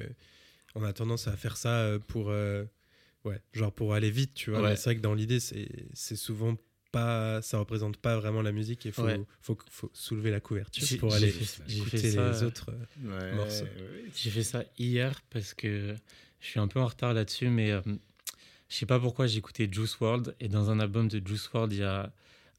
[0.76, 2.64] on a tendance à faire ça euh, pour, euh,
[3.24, 4.62] ouais, genre pour aller vite, tu vois.
[4.62, 4.76] Ouais.
[4.76, 6.56] C'est vrai que dans l'idée, c'est, c'est souvent
[6.92, 9.20] pas, ça représente pas vraiment la musique et faut, Ouais.
[9.42, 11.34] faut, faut soulever la couverture pour aller
[11.70, 12.72] écouter ça, les autres.
[13.04, 13.66] Ouais, morceau.
[13.66, 14.06] ouais.
[14.16, 15.96] J'ai fait ça hier parce que
[16.40, 17.82] je suis un peu en retard là-dessus, mais euh,
[18.70, 21.72] je sais pas pourquoi j'ai écouté Juice World et dans un album de Juice World,
[21.74, 22.12] il y a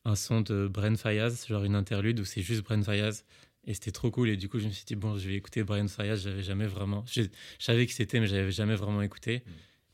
[0.04, 3.24] un son de Bren Fayaz, genre une interlude où c'est juste Bren Fayaz
[3.64, 5.64] et c'était trop cool et du coup je me suis dit bon je vais écouter
[5.64, 9.42] Bren Fayaz, j'avais jamais vraiment, je, je savais que c'était mais j'avais jamais vraiment écouté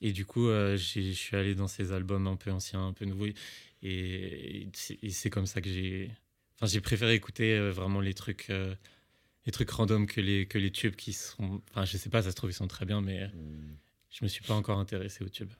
[0.02, 3.04] et du coup euh, je suis allé dans ces albums un peu anciens, un peu
[3.06, 3.34] nouveaux et,
[3.82, 4.68] et
[5.10, 6.10] c'est- comme ça que j'ai,
[6.56, 8.50] enfin j'ai préféré écouter euh, vraiment les trucs.
[8.50, 8.74] euh,
[9.46, 11.62] les trucs random que les, que les tubes qui sont.
[11.70, 13.74] Enfin, je sais pas, ça se trouve, ils sont très bien, mais Hmm.
[14.10, 15.50] je me suis pas encore intéressé aux tubes.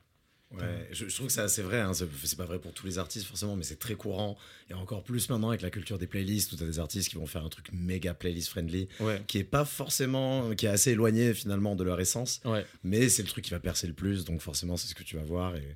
[0.53, 1.79] Ouais, je, je trouve que c'est assez vrai.
[1.79, 1.93] Hein.
[1.93, 4.37] C'est pas vrai pour tous les artistes forcément, mais c'est très courant.
[4.69, 7.25] Et encore plus maintenant avec la culture des playlists où t'as des artistes qui vont
[7.25, 9.21] faire un truc méga playlist friendly, Ouais.
[9.27, 12.39] qui est pas forcément, qui est assez éloigné finalement de leur essence.
[12.45, 12.65] Ouais.
[12.83, 15.15] Mais c'est le truc qui va percer le plus, donc forcément c'est ce que tu
[15.15, 15.55] vas voir.
[15.55, 15.75] Et,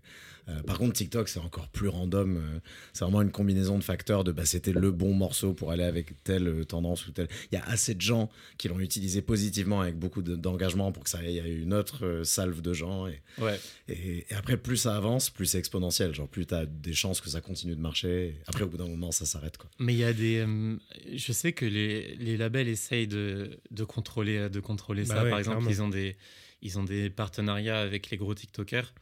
[0.49, 2.37] euh, par contre TikTok c'est encore plus random.
[2.37, 2.59] euh,
[2.93, 4.23] c'est vraiment une combinaison de facteurs.
[4.23, 7.27] De bah c'était le bon morceau pour aller avec telle euh, tendance ou telle.
[7.51, 11.03] Il y a assez de gens qui l'ont utilisé positivement avec beaucoup de- d'engagement pour
[11.03, 13.07] que ça aille à une autre euh, salve de gens.
[13.07, 13.59] Et, Ouais.
[13.89, 16.13] et, et après, plus ça avance, plus c'est exponentiel.
[16.13, 18.35] Genre, plus tu as des chances que ça continue de marcher.
[18.47, 19.57] Après, au bout d'un moment, ça s'arrête.
[19.57, 19.69] quoi.
[19.79, 20.37] Mais il y a des.
[20.47, 20.77] euh,
[21.15, 25.23] je sais que les, les labels essayent de, de contrôler, de contrôler Bah ça.
[25.23, 25.71] ouais, Par exemple, clairement.
[25.71, 26.15] ils ont, des,
[26.61, 28.93] ils ont des partenariats avec les gros TikTokers.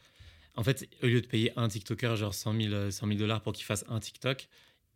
[0.56, 3.51] En fait, au lieu de payer un TikToker genre 100 000 100 000 dollars pour
[3.54, 4.47] qu'il fasse un TikTok,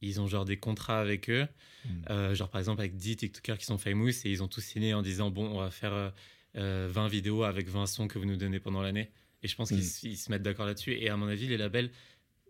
[0.01, 1.45] ils ont genre des contrats avec eux.
[1.83, 1.89] Mm.
[2.09, 4.93] Euh, genre par exemple avec 10 TikTokers qui sont famous et ils ont tous signé
[4.93, 6.09] en disant bon, on va faire euh,
[6.55, 9.11] euh, 20 vidéos avec 20 sons que vous nous donnez pendant l'année.
[9.43, 9.79] Et je pense qu'ils
[10.11, 10.15] Mm.
[10.15, 10.93] se mettent d'accord là-dessus.
[10.93, 11.91] Et à mon avis, les labels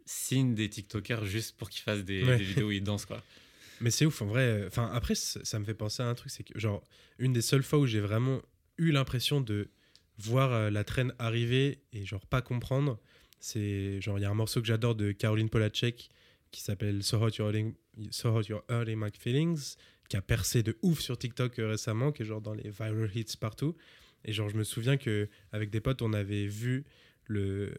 [0.06, 2.38] signent des TikTokers juste pour qu'ils fassent des, Ouais.
[2.38, 3.23] des vidéos où ils dansent quoi.
[3.82, 4.41] Mais c'est ouf, en vrai.
[4.41, 6.84] euh, Enfin, après, ça me fait penser à un truc, c'est que, genre,
[7.17, 8.41] une des seules fois où j'ai vraiment
[8.78, 9.69] eu l'impression de
[10.17, 12.99] voir euh, la traîne arriver et genre pas comprendre.
[13.39, 16.10] C'est genre il y a un morceau que j'adore de Caroline Polacek
[16.52, 17.73] qui s'appelle So Hot You're Hurting,
[18.12, 19.75] So Hot You're Hurting My Feelings
[20.10, 23.10] qui a percé de ouf sur TikTok euh, récemment, qui est genre dans les viral
[23.15, 23.78] hits partout.
[24.25, 26.86] Et genre je me souviens que avec des potes on avait vu
[27.25, 27.71] le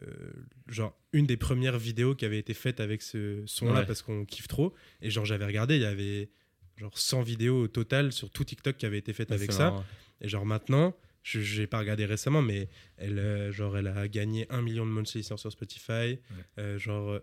[0.67, 3.85] genre une des premières vidéos qui avait été faite avec ce son là Ouais.
[3.85, 4.73] parce qu'on kiffe trop.
[5.01, 6.29] Et genre j'avais regardé il y avait
[6.77, 9.65] genre 100 vidéos au total sur tout TikTok qui avaient été faites avec ça.
[9.71, 9.85] marrant.
[10.21, 14.47] et genre maintenant je n'ai pas regardé récemment mais elle euh, genre elle a gagné
[14.49, 16.17] un million de monthly listeners sur Spotify.
[16.57, 17.19] Euh, genre euh,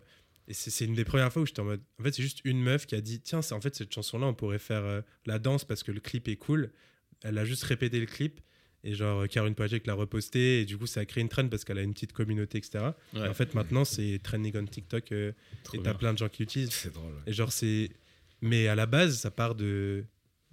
[0.47, 2.61] et c'est une des premières fois où j'étais en mode en fait c'est juste une
[2.63, 5.01] meuf qui a dit tiens c'est en fait cette chanson là on pourrait faire euh,
[5.27, 6.71] la danse parce que le clip est cool.
[7.25, 8.41] Elle a juste répété le clip
[8.85, 11.65] et genre Caroline Polacek l'a reposté et du coup ça a créé une trend parce
[11.65, 15.11] qu'elle a une petite communauté etc Ouais, et en fait maintenant c'est trending on TikTok
[15.13, 15.33] euh,
[15.75, 17.13] et t'as plein de gens qui l'utilisent C'est drôle.
[17.13, 17.21] ouais.
[17.27, 17.91] et genre c'est
[18.41, 20.05] mais à la base ça part de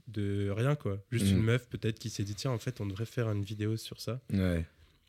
[0.07, 3.05] de rien quoi juste une meuf peut-être qui s'est dit tiens en fait on devrait
[3.05, 4.65] faire une vidéo sur ça Ouais.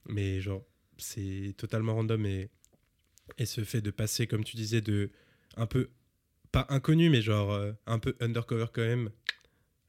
[0.07, 0.65] mais genre
[0.99, 2.51] c'est totalement random et
[3.39, 5.11] et ce fait de passer comme tu disais de
[5.57, 5.89] un peu
[6.53, 9.11] pas inconnu mais genre euh, un peu undercover quand même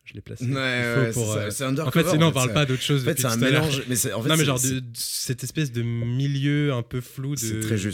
[0.07, 1.11] je l'ai placé Ouais, ouais,
[1.51, 3.83] c'est euh, en fait sinon on parle pas d'autre chose En fait, c'est un mélange.
[3.87, 6.73] Mais c'est- en fait, non mais c'est- genre c'est- de, de cette espèce de milieu
[6.73, 7.35] un peu flou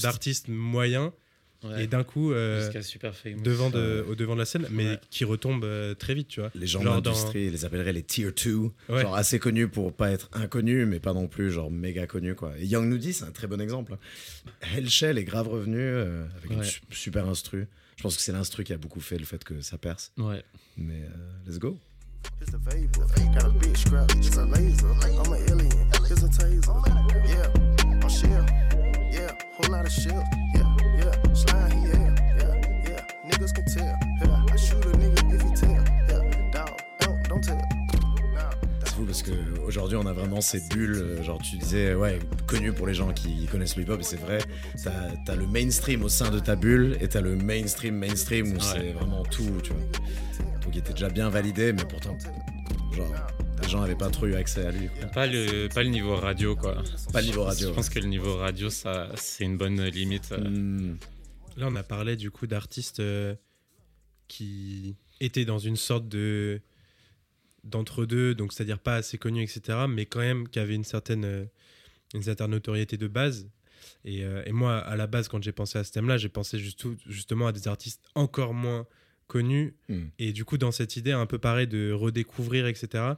[0.01, 1.11] d'artistes moyens
[1.63, 1.85] Ouais.
[1.85, 3.41] et d'un coup euh, Jusqu'à super famous.
[3.41, 4.99] devant de, Euh, au devant de la scène mais Ouais.
[5.09, 8.31] qui retombe euh, très vite tu vois Les gens de l'industrie les appelleraient les tier
[8.33, 9.01] 2, Ouais.
[9.01, 12.51] genre assez connus pour pas être inconnus, mais pas non plus genre méga connus quoi.
[12.59, 13.95] Et Young Nudie, c'est un très bon exemple.
[14.75, 17.67] Hellshell est grave revenu euh, avec une super instru.
[17.95, 20.11] Je pense que c'est l'instru qui a beaucoup fait le fait que ça perce.
[20.17, 20.43] Ouais.
[20.75, 21.79] Mais euh, let's go.
[22.41, 23.07] It's the vapor.
[23.33, 24.87] Got a big scrap, it's a laser.
[24.87, 26.75] I'm an alien, it's a taser.
[27.27, 27.49] Yeah,
[28.01, 28.49] I'm shield.
[29.11, 30.23] Yeah, whole lot of shield.
[30.55, 33.29] Yeah, yeah, slime, he yeah, yeah, yeah.
[33.29, 34.02] Niggas can tell.
[39.13, 42.95] Parce qu'aujourd'hui on a vraiment ces bulles, euh, genre tu disais, ouais, connu pour les
[42.95, 44.39] gens qui connaissent le hip-hop, et c'est vrai,
[44.83, 44.91] t'as
[45.31, 48.91] as le mainstream au sein de ta bulle, et t'as le mainstream mainstream où c'est
[48.93, 49.83] vraiment tout, tu vois.
[50.63, 52.17] Donc il était déjà bien validé, mais pourtant,
[52.95, 53.13] genre,
[53.61, 54.87] les gens n'avaient pas trop eu accès à lui.
[54.87, 55.07] quoi.
[55.11, 56.81] Pas le, pas le niveau radio, quoi.
[57.11, 57.67] Pas le niveau radio.
[57.67, 60.31] Je pense que le niveau radio, ça, c'est une bonne limite.
[60.31, 60.39] euh.
[60.39, 60.97] Hmm,
[61.55, 63.35] Là, on a parlé du coup d'artistes euh,
[64.27, 66.61] qui étaient dans une sorte de
[67.63, 71.45] d'entre-deux, donc c'est-à-dire pas assez connus, etc., mais quand même qui avaient une certaine, euh,
[72.13, 73.49] une certaine notoriété de base.
[74.05, 76.59] Et, euh, et moi, à la base, quand j'ai pensé à ce thème-là, j'ai pensé
[76.59, 78.85] juste justement à des artistes encore moins
[79.27, 79.75] connus.
[79.89, 80.05] Hmm.
[80.19, 83.13] Et du coup, dans cette idée un peu pareil de redécouvrir, etc.,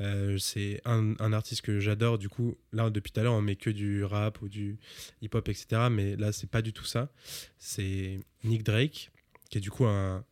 [0.00, 2.18] euh, c'est un, un artiste que j'adore.
[2.18, 4.78] Du coup, là, depuis tout à l'heure, on met que du rap ou du
[5.22, 5.88] hip-hop, etc.
[5.90, 7.12] Mais là, c'est pas du tout ça.
[7.58, 9.10] C'est Nick Drake,
[9.50, 10.24] qui est du coup un,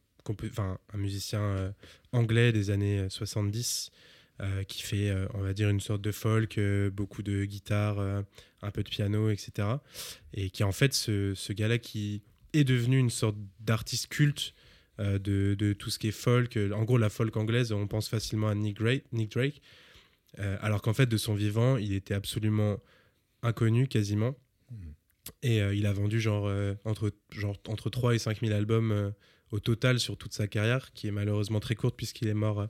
[0.44, 1.70] enfin, un musicien euh,
[2.12, 3.90] anglais des années euh, 70,
[4.40, 7.98] euh, qui fait, euh, on va dire, une sorte de folk, euh, beaucoup de guitare,
[7.98, 8.22] euh,
[8.62, 9.68] un peu de piano, etc.
[10.34, 14.54] Et qui est en fait ce, ce gars-là qui est devenu une sorte d'artiste culte
[15.00, 16.58] euh, de, de tout ce qui est folk.
[16.72, 19.60] En gros, la folk anglaise, on pense facilement à Nick Drake, Nick Drake
[20.38, 22.78] euh, alors qu'en fait, de son vivant, il était absolument
[23.42, 24.34] inconnu quasiment.
[25.42, 28.92] Et euh, il a vendu genre, euh, entre, genre entre 3 et 5 000 albums
[28.92, 29.10] euh,
[29.50, 32.66] au total sur toute sa carrière, qui est malheureusement très courte puisqu'il est mort euh,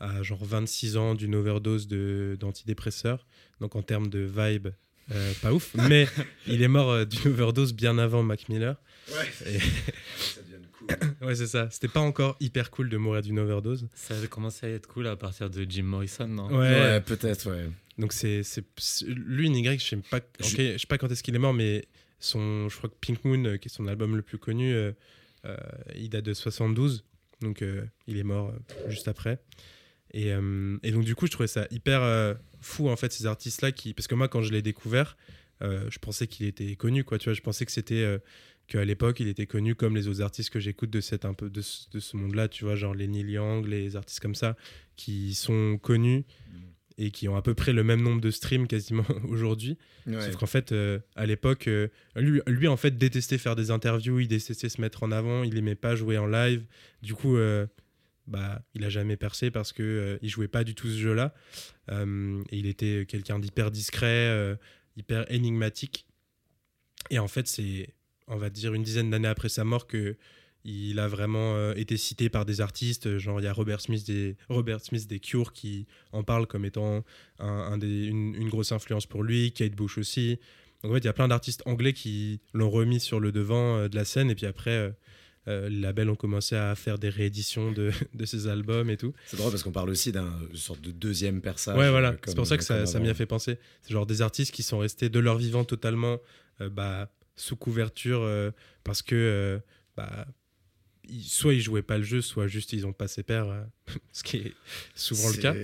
[0.00, 3.26] à genre 26 ans d'une overdose de- d'antidépresseurs.
[3.60, 4.68] Donc en termes de vibe,
[5.10, 5.74] euh, pas ouf.
[5.88, 6.06] Mais
[6.46, 8.76] il est mort euh, d'une overdose bien avant Mac Miller.
[9.46, 10.88] Et- Ça devient cool.
[11.26, 11.68] Ouais, c'est ça.
[11.70, 13.88] C'était pas encore hyper cool de mourir d'une overdose.
[13.94, 16.48] Ça a commencé à être cool à partir de Jim Morrison, non?
[16.56, 17.68] Ouais, peut-être, ouais.
[17.98, 21.34] Donc c'est c'est- c'est- lui Drake, je sais pas Je- sais pas quand est-ce qu'il
[21.34, 21.84] est mort mais
[22.18, 24.92] son je crois que Pink Moon qui est son album le plus connu euh,
[25.96, 27.04] il date de 72
[27.40, 29.40] donc euh, il est mort euh, juste après.
[30.14, 33.62] Et, euh, donc du coup je trouvais ça hyper euh, fou en fait ces artistes
[33.62, 35.16] là qui parce que moi quand je l'ai découvert
[35.62, 37.34] euh, je pensais qu'il était connu quoi tu vois.
[37.34, 38.18] Je pensais que c'était euh,
[38.68, 41.50] qu'à l'époque il était connu comme les autres artistes que j'écoute de cette un peu
[41.50, 44.56] de, ce- de ce monde là tu vois genre les Neil les artistes comme ça
[44.96, 46.24] qui sont connus
[46.98, 49.78] et qui ont à peu près le même nombre de streams quasiment aujourd'hui.
[50.06, 50.20] Ouais.
[50.20, 54.20] Sauf qu'en fait, euh, à l'époque, euh, lui, lui, en fait, détestait faire des interviews,
[54.20, 56.64] il détestait se mettre en avant, il aimait pas jouer en live.
[57.02, 57.66] Du coup, euh,
[58.26, 61.34] bah, il a jamais percé parce que il jouait pas du tout ce jeu-là.
[61.90, 64.56] Et il était quelqu'un d'hyper discret,
[64.96, 66.06] hyper énigmatique.
[67.10, 67.94] Et en fait, c'est,
[68.28, 70.16] on va dire, une dizaine d'années après sa mort que
[70.64, 73.18] il a vraiment euh, été cité par des artistes.
[73.18, 76.64] Genre, il y a Robert Smith des, Robert Smith des Cure qui en parle comme
[76.64, 77.04] étant
[77.38, 80.38] un, un des, une, une grosse influence pour lui, Kate Bush aussi.
[80.82, 83.76] Donc en fait, il y a plein d'artistes anglais qui l'ont remis sur le devant
[83.78, 84.90] euh, de la scène et puis après, euh,
[85.48, 89.12] euh, les labels ont commencé à faire des rééditions de, de ces albums et tout.
[89.26, 91.76] C'est drôle parce qu'on parle aussi d'un sorte de deuxième perçage.
[91.76, 92.10] Ouais, voilà.
[92.12, 93.58] euh, C'est pour ça que ça, ça m'y a fait penser.
[93.82, 96.18] C'est genre des artistes qui sont restés de leur vivant totalement
[96.60, 98.52] euh, bah, sous couverture euh,
[98.84, 99.58] parce que euh,
[99.96, 100.26] bah,
[101.22, 103.64] soit ils jouaient pas le jeu, soit juste ils ont pas ses pairs, euh,
[104.12, 104.54] ce qui est
[104.94, 105.54] souvent le cas.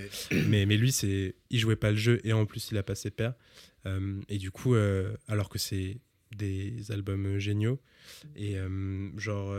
[0.47, 2.95] Mais, mais lui, c'est il jouait pas le jeu et en plus il a pas
[2.95, 3.35] ses pairs.
[3.87, 5.99] Euh, et du coup, euh, alors que c'est
[6.37, 7.81] des albums géniaux.
[8.37, 8.57] Et
[9.17, 9.55] genre,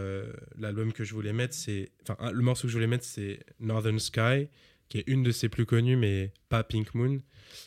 [0.57, 1.91] l'album que je voulais mettre, c'est.
[2.07, 4.47] Enfin, le morceau que je voulais mettre, c'est Northern Sky,
[4.87, 7.21] qui est une de ses plus connues, mais pas Pink Moon,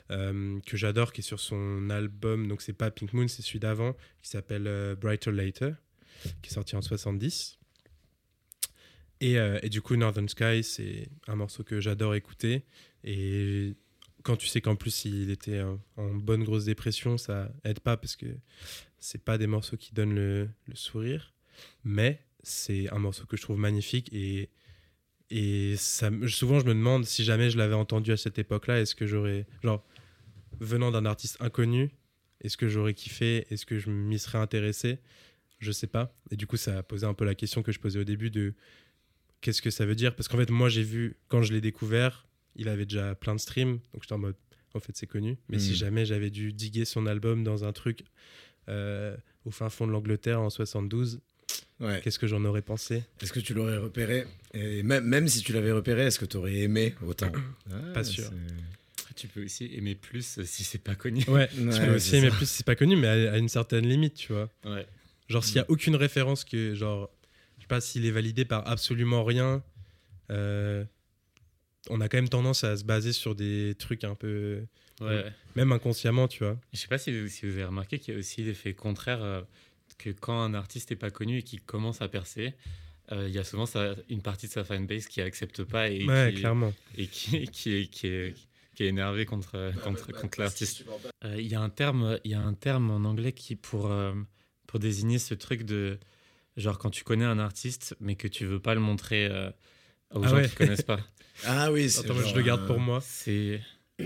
[0.08, 2.46] que j'adore, qui est sur son album.
[2.46, 5.72] Donc, c'est pas Pink Moon, c'est celui d'avant, qui s'appelle Brighter Later,
[6.42, 7.58] qui est sorti en 70.
[9.22, 12.64] Et, euh, et du coup, Northern Sky, c'est un morceau que j'adore écouter.
[13.04, 13.76] Et
[14.24, 15.62] quand tu sais qu'en plus il était
[15.96, 18.26] en, bonne grosse dépression, ça aide pas parce que
[18.98, 21.32] c'est pas des morceaux qui donnent le, sourire.
[21.84, 24.50] Mais c'est un morceau que je trouve magnifique et,
[25.30, 29.06] et souvent je me demande si jamais je l'avais entendu à cette époque-là, est-ce que
[29.06, 29.84] j'aurais, genre,
[30.58, 31.92] venant d'un artiste inconnu,
[32.40, 34.98] est-ce que j'aurais kiffé, est-ce que je m'y serais intéressé?
[35.60, 36.12] Je sais pas.
[36.32, 38.30] Et du coup, ça a posé un peu la question que je posais au début
[38.30, 38.54] de
[39.42, 40.14] qu'est-ce que ça veut dire?
[40.16, 42.26] Parce qu'en fait, moi, j'ai vu, quand je l'ai découvert,
[42.56, 44.36] il avait déjà plein de streams, donc j'étais en mode,
[44.74, 45.36] en fait, c'est connu.
[45.50, 45.74] Mais si Mm.
[45.74, 48.04] jamais j'avais dû diguer son album dans un truc
[48.68, 51.20] euh, au fin fond de l'Angleterre en 72,
[51.80, 52.00] Ouais.
[52.02, 53.02] qu'est-ce que j'en aurais pensé?
[53.20, 54.24] Est-ce que tu l'aurais repéré?
[54.54, 57.32] Et même, même si tu l'avais repéré, est-ce que tu aurais aimé autant?
[57.70, 58.24] Ah, Pas sûr.
[58.24, 61.22] c'est- Tu peux aussi aimer plus euh, si c'est pas connu.
[61.28, 62.36] Ouais, Ouais, je peux aussi aimer ça.
[62.36, 64.48] plus si c'est pas connu, mais à, à une certaine limite, tu vois.
[64.64, 64.86] Ouais.
[65.28, 67.10] Genre, s'il y a aucune référence que, genre,
[67.72, 69.62] pas s'il est validé par absolument rien,
[70.30, 70.84] euh,
[71.88, 74.64] on a quand même tendance à se baser sur des trucs un peu,
[75.00, 75.24] Ouais.
[75.56, 76.56] même inconsciemment, tu vois.
[76.72, 79.22] Je sais pas si vous, si vous avez remarqué qu'il y a aussi l'effet contraire
[79.22, 79.40] euh,
[79.98, 82.54] que quand un artiste n'est pas connu et qu'il commence à percer,
[83.10, 86.04] euh, il y a souvent sa- une partie de sa fanbase qui accepte pas et,
[86.06, 86.72] ouais, qui, clairement.
[86.96, 88.34] et qui, qui, est, qui, est,
[88.76, 90.84] qui est énervé contre, contre, contre l'artiste.
[91.24, 94.12] Il y a un terme, il y a un terme en anglais qui pour euh,
[94.68, 95.98] pour désigner ce truc de
[96.56, 99.50] genre quand tu connais un artiste mais que tu veux pas le montrer euh,
[100.14, 100.48] aux Ah gens ouais.
[100.48, 101.00] qui connaissent pas.
[101.46, 103.00] Ah oui, c'est Attends, moi, je genre le garde pour moi.
[103.02, 103.60] C'est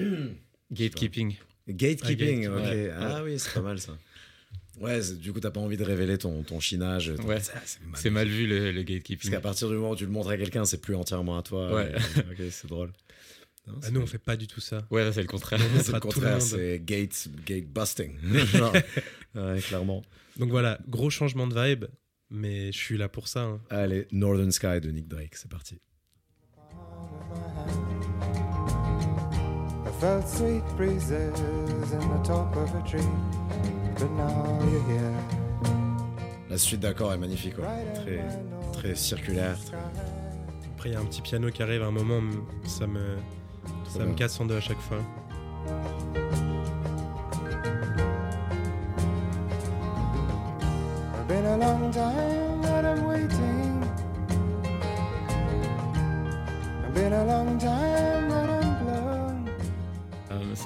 [0.72, 1.36] gatekeeping.
[1.68, 2.90] Gatekeeping, Ah, ok.
[2.98, 3.96] Ah oui, c'est pas mal ça.
[4.80, 7.12] Ouais, du coup, t'as pas envie de révéler ton, ton chinage.
[7.16, 7.40] ton- Ouais.
[7.40, 7.92] C'est mal.
[8.00, 9.30] C'est mal vu le, le Parce gatekeeping.
[9.30, 11.74] qu'à partir du moment où tu le montres à quelqu'un, c'est plus entièrement à toi.
[11.74, 11.92] Ouais.
[11.94, 12.92] Euh, ok, c'est drôle.
[13.66, 14.86] Non, Ah, nous, on fait pas du tout ça.
[14.90, 15.60] Ouais, là, c'est le contraire.
[15.74, 18.12] On c'est le contraire, c'est gate, gate busting.
[18.54, 18.72] Genre,
[19.34, 20.02] ouais, clairement.
[20.38, 21.86] Donc voilà, gros changement de vibe,
[22.30, 23.42] mais je suis là pour ça.
[23.42, 23.60] hein.
[23.70, 25.78] Allez, Northern Sky de Nick Drake, c'est parti.
[29.84, 33.00] I felt sweet breezes in the top of a tree,
[33.98, 35.14] but now you're here.
[36.50, 37.54] La suite d'accords est magnifique,
[37.94, 38.20] très,
[38.72, 39.56] très circulaire.
[40.74, 42.20] Après, il y a un petit piano qui arrive à un moment,
[42.64, 43.16] ça me,
[43.88, 44.98] ça me casse en deux à chaque fois.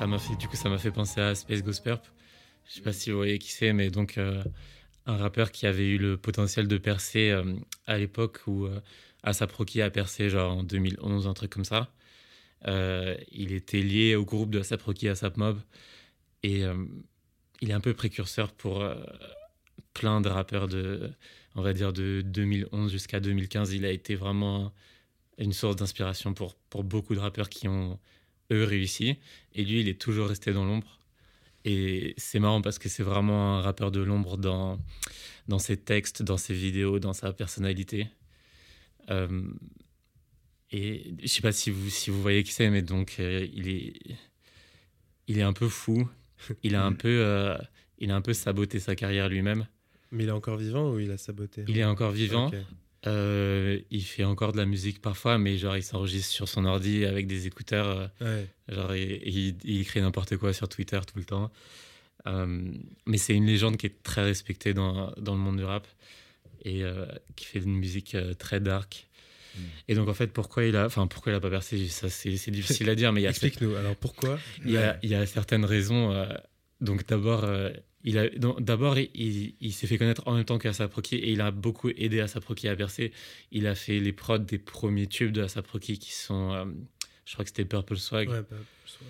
[0.01, 2.03] Ça m'a fait, du coup, ça m'a fait penser à Space Ghost Purp.
[2.67, 4.43] Je sais pas si vous voyez qui c'est, mais donc euh,
[5.05, 7.55] un rappeur qui avait eu le potentiel de percer euh,
[7.87, 8.81] à l'époque où euh,
[9.25, 11.93] Asap Rocky a percé, genre en 2011, un truc comme ça.
[12.67, 15.61] Il était lié au groupe de Asap Rocky, Asap Mob,
[16.43, 16.63] et
[17.61, 18.83] il est un peu précurseur pour
[19.95, 21.11] plein de rappeurs de,
[21.55, 23.73] on va dire, de 2011 jusqu'à 2015.
[23.75, 24.73] Il a été vraiment
[25.39, 27.99] une source d'inspiration pour, pour beaucoup de rappeurs qui ont
[28.53, 29.17] eux réussi.
[29.55, 31.01] Et lui, il est toujours resté dans l'ombre.
[31.65, 34.79] Et c'est marrant parce que c'est vraiment un rappeur de l'ombre dans,
[35.49, 38.09] dans ses textes, dans ses vidéos, dans sa personnalité.
[39.11, 39.43] Euh,
[40.73, 43.69] et je sais pas si vous, si vous voyez qui c'est, mais donc euh, il,
[43.69, 43.95] est,
[45.27, 46.09] il est un peu fou.
[46.63, 47.59] Il a un peu, euh,
[47.99, 49.67] il a un peu saboté sa carrière lui-même.
[50.13, 52.51] Mais il est encore vivant ou il a saboté Il est encore vivant.
[53.07, 57.05] Euh, il fait encore de la musique parfois, mais genre il s'enregistre sur son ordi
[57.07, 58.11] avec des écouteurs.
[58.21, 58.75] euh, Ouais.
[58.75, 61.51] Genre, il, il- il écrit n'importe quoi sur Twitter tout le temps.
[62.27, 62.63] Euh,
[63.07, 65.87] mais c'est une légende qui est très respectée dans, dans le monde du rap
[66.67, 69.09] et euh, qui fait une musique euh, très dark.
[69.57, 69.61] Mm.
[69.89, 72.31] Et donc, en fait, pourquoi il a, enfin, pourquoi il a pas percé, ça, c'est
[72.51, 73.75] difficile à dire, mais il y a, Explique-nous.
[73.77, 76.13] Alors pourquoi il y a, il y a certaines raisons.
[76.13, 76.27] euh,
[76.83, 77.45] donc, d'abord,
[78.05, 81.17] il a, donc, d'abord, il, il- il s'est fait connaître en même temps qu'Asap Rocky
[81.17, 83.13] et il a beaucoup aidé Asap Rocky à percer.
[83.53, 86.65] Il a fait les prods des premiers tubes de Asap Rocky qui sont, euh,
[87.27, 88.29] je crois que c'était Purple Swag.
[88.29, 89.07] Ouais, bah, soit-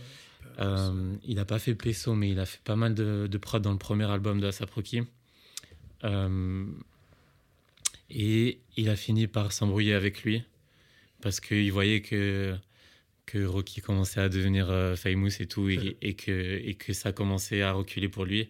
[0.59, 3.63] Euh, il n'a pas fait Peso, mais il a fait pas mal de, de prod
[3.63, 5.03] dans le premier album de Asap Rocky.
[6.05, 6.65] Euh,
[8.11, 10.43] Et il a fini par s'embrouiller avec lui
[11.23, 12.57] parce qu'il voyait que,
[13.27, 14.67] que Rocky commençait à devenir
[14.97, 18.49] famous et tout, et, et que, et que ça commençait à reculer pour lui.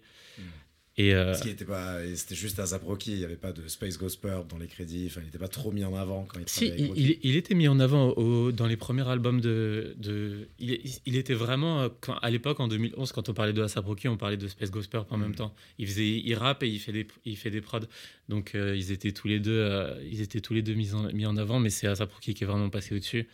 [1.01, 1.05] Mm.
[1.07, 2.65] Et euh, Parce qu'il était pas, c'était juste un
[3.07, 5.49] il n'y avait pas de Space Ghost Purp dans les crédits, enfin, il n'était pas
[5.49, 8.53] trop mis en avant quand il si, il, il- il était mis en avant au-
[8.53, 9.95] dans les premiers albums de.
[9.99, 11.83] de il, il était vraiment.
[11.83, 14.49] euh, quand- à l'époque, en 2011, quand on parlait de ASAP Rocky, on parlait de
[14.49, 15.21] Space Ghost Purp en Mm.
[15.23, 15.55] même temps.
[15.79, 17.81] Il, faisait, il rappe et il fait des, il fait des prods.
[18.29, 21.13] Donc, euh, ils, étaient tous les deux, euh, ils étaient tous les deux mis en,
[21.13, 23.29] mis en avant, mais c'est ASAP Rocky qui est vraiment passé au-dessus.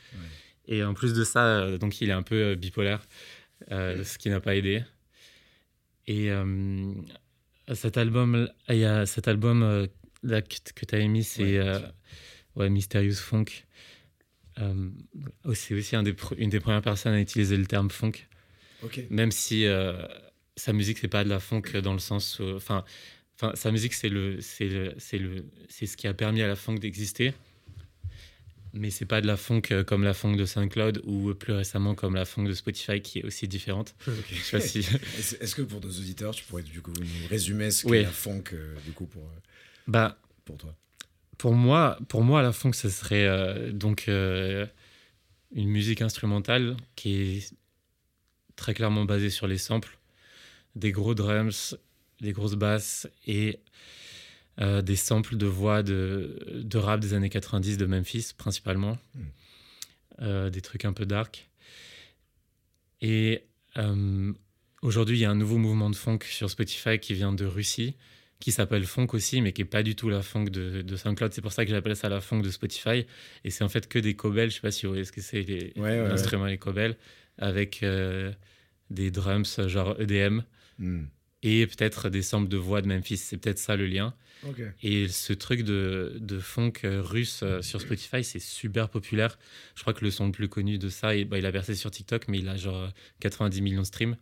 [0.68, 3.00] Et en plus de ça, donc, il est un peu bipolaire,
[3.70, 4.82] ce qui n'a pas aidé.
[6.08, 6.28] Et
[7.74, 9.86] cet album, il y a cet album euh,
[10.22, 10.56] là, que,
[10.86, 11.80] tu as émis, c'est Ouais, euh,
[12.56, 13.46] ouais, Mysterious Funk.
[14.58, 14.90] Euh,
[15.54, 18.12] c'est aussi un des une des premières personnes à utiliser le terme funk,
[19.10, 20.00] même si euh,
[20.56, 22.82] sa musique c'est pas de la funk dans le sens, enfin,
[23.34, 26.46] enfin sa musique c'est le, c'est le, c'est le, c'est ce qui a permis à
[26.46, 27.34] la funk d'exister,
[28.76, 31.94] mais c'est pas de la funk euh, comme la funk de SoundCloud ou plus récemment
[31.94, 33.94] comme la funk de Spotify qui est aussi différente.
[34.30, 34.78] Je sais pas si-
[35.40, 38.02] Est-ce que pour nos auditeurs, tu pourrais du coup nous résumer ce qu'est Oui.
[38.02, 39.40] la funk euh, du coup pour, euh,
[39.88, 40.74] bah pour toi?
[41.38, 44.66] Pour moi, pour moi, la funk, ce serait euh, donc euh,
[45.54, 47.52] une musique instrumentale qui est
[48.56, 49.98] très clairement basée sur les samples,
[50.74, 51.76] des gros drums,
[52.20, 53.58] des grosses basses et
[54.60, 59.20] euh, des samples de voix de, de rap des années 90 de Memphis principalement, Mm.
[60.22, 61.50] Euh, des trucs un peu dark.
[63.02, 63.42] Et
[63.76, 64.32] euh,
[64.80, 67.96] aujourd'hui, il y a un nouveau mouvement de funk sur Spotify qui vient de Russie
[68.38, 71.32] qui s'appelle funk aussi, mais qui est pas du tout la funk de, de SoundCloud.
[71.32, 73.06] C'est pour ça que j'appelle ça la funk de Spotify.
[73.44, 74.50] Et c'est en fait que des cobels.
[74.50, 76.96] Je sais pas si vous voyez ce que c'est, les Ouais, ouais, l'instrument les cobels,
[77.38, 78.32] avec euh,
[78.90, 80.42] des drums genre EDM
[80.78, 81.04] Hmm.
[81.46, 83.18] Et peut-être des samples de voix de Memphis.
[83.18, 84.14] C'est peut-être ça le lien.
[84.82, 89.38] Et ce truc de, de funk euh, russe euh, sur Spotify, c'est super populaire.
[89.74, 91.74] Je crois que le son le plus connu de ça, il, bah, il a percé
[91.74, 92.88] sur TikTok, mais il a genre euh,
[93.20, 94.16] 90 millions de streams.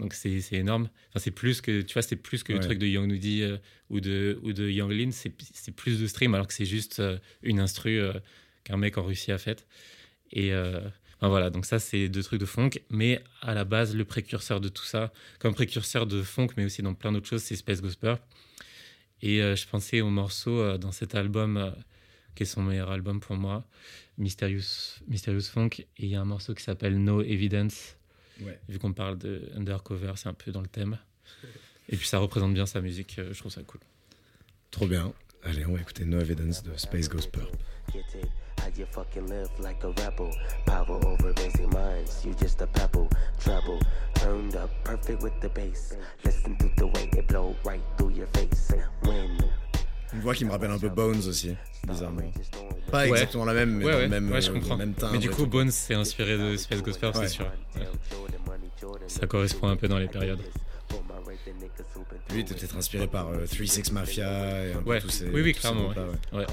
[0.00, 0.88] Donc c'est c'est énorme.
[1.10, 3.58] Enfin, c'est plus que, tu vois, c'est plus que le truc de Young Nudy euh,
[3.90, 5.10] ou de, ou de Young Lean.
[5.12, 8.12] C'est c'est plus de streams alors que c'est juste euh, une instru euh,
[8.64, 9.66] qu'un mec en Russie a faite.
[10.32, 10.80] Et euh,
[11.24, 12.70] enfin, voilà, donc ça, c'est deux trucs de funk.
[12.90, 16.82] Mais à la base, le précurseur de tout ça, comme précurseur de funk, mais aussi
[16.82, 18.20] dans plein d'autres choses, c'est Space Ghost Purp.
[19.22, 21.70] Et euh, je pensais au morceau euh, dans cet album, euh,
[22.34, 23.64] qui est son meilleur album pour moi,
[24.18, 25.70] Mysterious, Mysterious Funk.
[25.78, 27.96] Et il y a un morceau qui s'appelle No Evidence.
[28.40, 28.58] Ouais.
[28.68, 30.98] Vu qu'on parle de Undercover, c'est un peu dans le thème.
[31.88, 33.80] Et puis ça représente bien sa musique, euh, je trouve ça cool.
[34.70, 35.12] Trop bien.
[35.42, 37.50] Allez, on va écouter No Evidence de Space Ghost Purp.
[38.64, 38.78] Get it?
[38.78, 40.30] How you fucking live like a rebel?
[40.66, 43.08] Power over basic minds, you just a pebble.
[43.40, 43.80] Treble,
[44.14, 45.94] turned up, perfect with the bass.
[46.24, 48.72] Listen to the way it blow right through your face.
[49.02, 49.38] When
[50.12, 51.56] Une voix qui me rappelle un peu Bones aussi,
[51.86, 52.22] bizarrement.
[52.90, 53.08] Pas Ouais.
[53.10, 54.76] exactement la même, mais ouais, dans ouais, le même, ouais, je euh, comprends.
[54.76, 55.46] même Mais du coup.
[55.46, 57.10] Bones s'est inspiré de Space Ouais.
[57.14, 57.46] c'est sûr.
[57.74, 57.82] Ouais.
[59.08, 60.40] Ça correspond un peu dans les périodes.
[62.34, 65.00] Lui, il était peut-être inspiré par euh, 3-6 Mafia et un peu Ouais.
[65.00, 65.28] tous ces.
[65.30, 65.94] Oui, oui, tous clairement, ouais.
[66.32, 66.46] Ouais.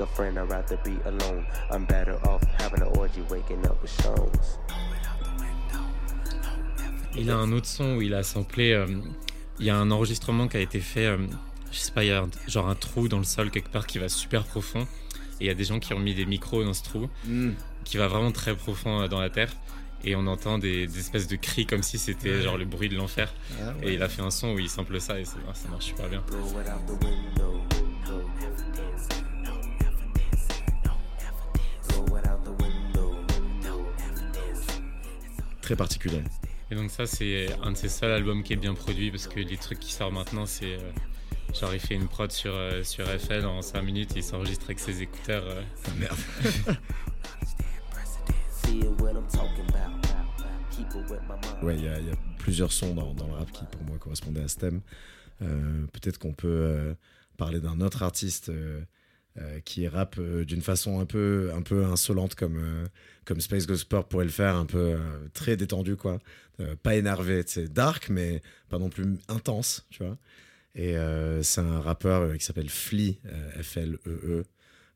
[0.00, 1.44] A friend, I'd rather be alone.
[1.72, 4.58] I'm better off having an orgy, waking up with stones.
[7.16, 8.72] Il a un autre son où il a samplé.
[8.72, 8.86] euh,
[9.58, 11.06] il y a un enregistrement qui a été fait.
[11.06, 11.18] euh,
[11.72, 13.86] je sais pas, il y a un- genre un trou dans le sol quelque part
[13.88, 14.82] qui va super profond.
[15.40, 17.52] Et il y a des gens qui ont mis des micros dans ce trou Hmm.
[17.84, 19.50] qui va vraiment très profond euh, dans la terre.
[20.04, 22.96] Et on entend des, des espèces de cris comme si c'était genre le bruit de
[22.96, 23.34] l'enfer.
[23.62, 25.68] Ah, Et il a fait un son où il sample ça et c'est- ah, ça
[25.68, 26.22] marche super bien.
[35.60, 36.22] Très particulier.
[36.70, 39.40] Et donc ça c'est un de ses seuls albums qui est bien produit parce que
[39.40, 40.90] les trucs qui sortent maintenant c'est euh,
[41.58, 44.66] genre il fait une prod sur, euh, sur FL en 5 minutes et il s'enregistre
[44.66, 45.44] avec ses écouteurs.
[45.46, 45.62] euh.
[45.86, 46.18] Ah, merde.
[51.62, 51.98] Ouais, il y, a-
[52.38, 54.80] plusieurs sons dans, le rap qui, pour moi, correspondaient à ce thème.
[55.42, 56.94] Euh, Peut-être qu'on peut euh,
[57.36, 58.80] parler d'un autre artiste euh,
[59.64, 62.60] qui rappe d'une façon un peu, un peu insolente comme,
[63.24, 64.98] comme Space Ghost Purp pourrait le faire, un peu
[65.32, 66.18] très détendu, quoi.
[66.82, 70.16] Pas énervé, c'est dark, mais pas non plus intense, tu vois.
[70.74, 70.96] Et
[71.42, 74.44] c'est un rappeur qui s'appelle Flea, euh, F-L-E-E,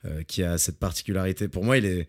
[0.04, 1.46] euh, qui a cette particularité.
[1.46, 2.08] Pour moi, il est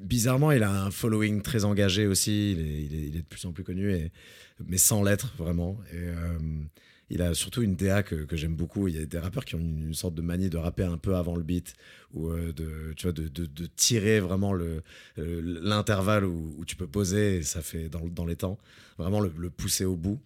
[0.00, 2.52] bizarrement, il a un following très engagé aussi.
[2.52, 4.10] Il est, de plus en plus connu,
[4.64, 5.78] mais sans l'être vraiment.
[5.92, 6.38] Et euh,
[7.10, 8.88] il a surtout une DA que, j'aime beaucoup.
[8.88, 11.14] Il y a des rappeurs qui ont une, sorte de manie de rapper un peu
[11.14, 11.74] avant le beat
[12.14, 14.82] ou euh, de, tirer vraiment le,
[15.18, 18.56] l'intervalle où, tu peux poser et ça fait dans, le- dans les temps.
[18.96, 20.22] Vraiment le, pousser au bout.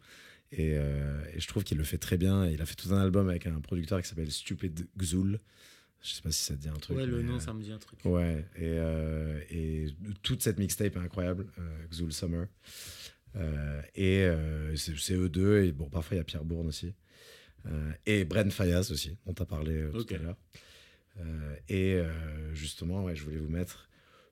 [0.52, 0.76] Et,
[1.36, 2.46] je trouve qu'il le fait très bien.
[2.46, 5.40] Il a fait tout un album avec un producteur qui s'appelle Stupid Xul.
[6.02, 6.96] Je sais pas si ça te dit un truc.
[6.96, 7.98] Ouais, le nom, euh, ça me dit un truc.
[8.04, 9.88] Ouais, et, euh, et
[10.22, 12.46] toute cette mixtape est incroyable, euh, Xul Summer.
[13.94, 14.26] Et
[14.76, 16.94] c'est eux deux, et bon, parfois il y a Pierre Bourne aussi.
[18.06, 20.36] Et Bren Fayas aussi, dont tu as parlé tout à l'heure.
[21.68, 22.00] Et
[22.54, 23.89] justement, ouais, je voulais vous mettre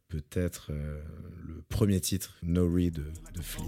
[0.09, 1.01] peut-être euh,
[1.47, 3.63] le premier titre, No Read de, de Flea.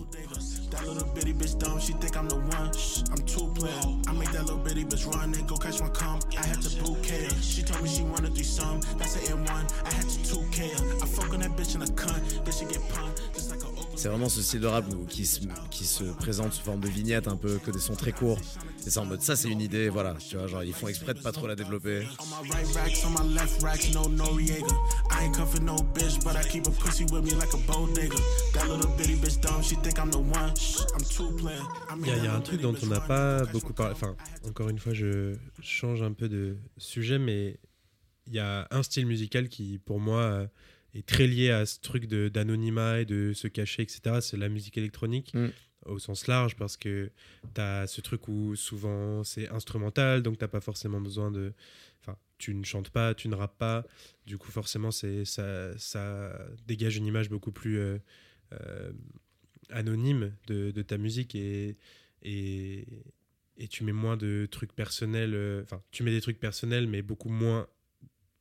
[14.01, 15.41] C'est vraiment ce style de rap qui se,
[15.71, 18.39] qui se présente sous forme de vignette, un peu que des sons très courts.
[18.87, 20.15] Et c'est en mode ça, c'est une idée, voilà.
[20.15, 22.07] Tu vois, genre ils font exprès de pas trop la développer.
[22.19, 24.73] On my right racks, on my left racks, no Noriega.
[25.11, 28.17] I ain't cuffing no bitch, but I keep a pussy with me like a bodega.
[28.55, 30.55] That little bitty bitch dumb, she think I'm the one.
[30.57, 31.61] Shh, I'm too player.
[31.91, 33.93] I Il y a, y un truc dont on n'a pas beaucoup parlé.
[33.93, 34.17] Enfin,
[34.49, 37.61] encore une fois, je change un peu de sujet, mais
[38.29, 40.47] il y a un style musical qui, pour moi, euh,
[40.95, 44.21] est très lié à ce truc de- d'anonymat et de se cacher, etc.
[44.21, 45.33] C'est la musique électronique.
[45.35, 45.49] Mm.
[45.87, 47.11] Au sens large, parce que
[47.55, 51.55] tu as ce truc où souvent c'est instrumental, donc t'as pas forcément besoin de.
[52.03, 53.87] Enfin, tu ne chantes pas, tu ne rappes pas.
[54.27, 57.99] Du coup, forcément, c'est ça, ça dégage une image beaucoup plus euh,
[58.53, 58.93] euh,
[59.71, 61.77] anonyme de, de ta musique et,
[62.23, 62.85] et,
[63.57, 65.33] et tu mets moins de trucs personnels.
[65.35, 67.67] euh, Enfin, tu mets des trucs personnels, mais beaucoup moins.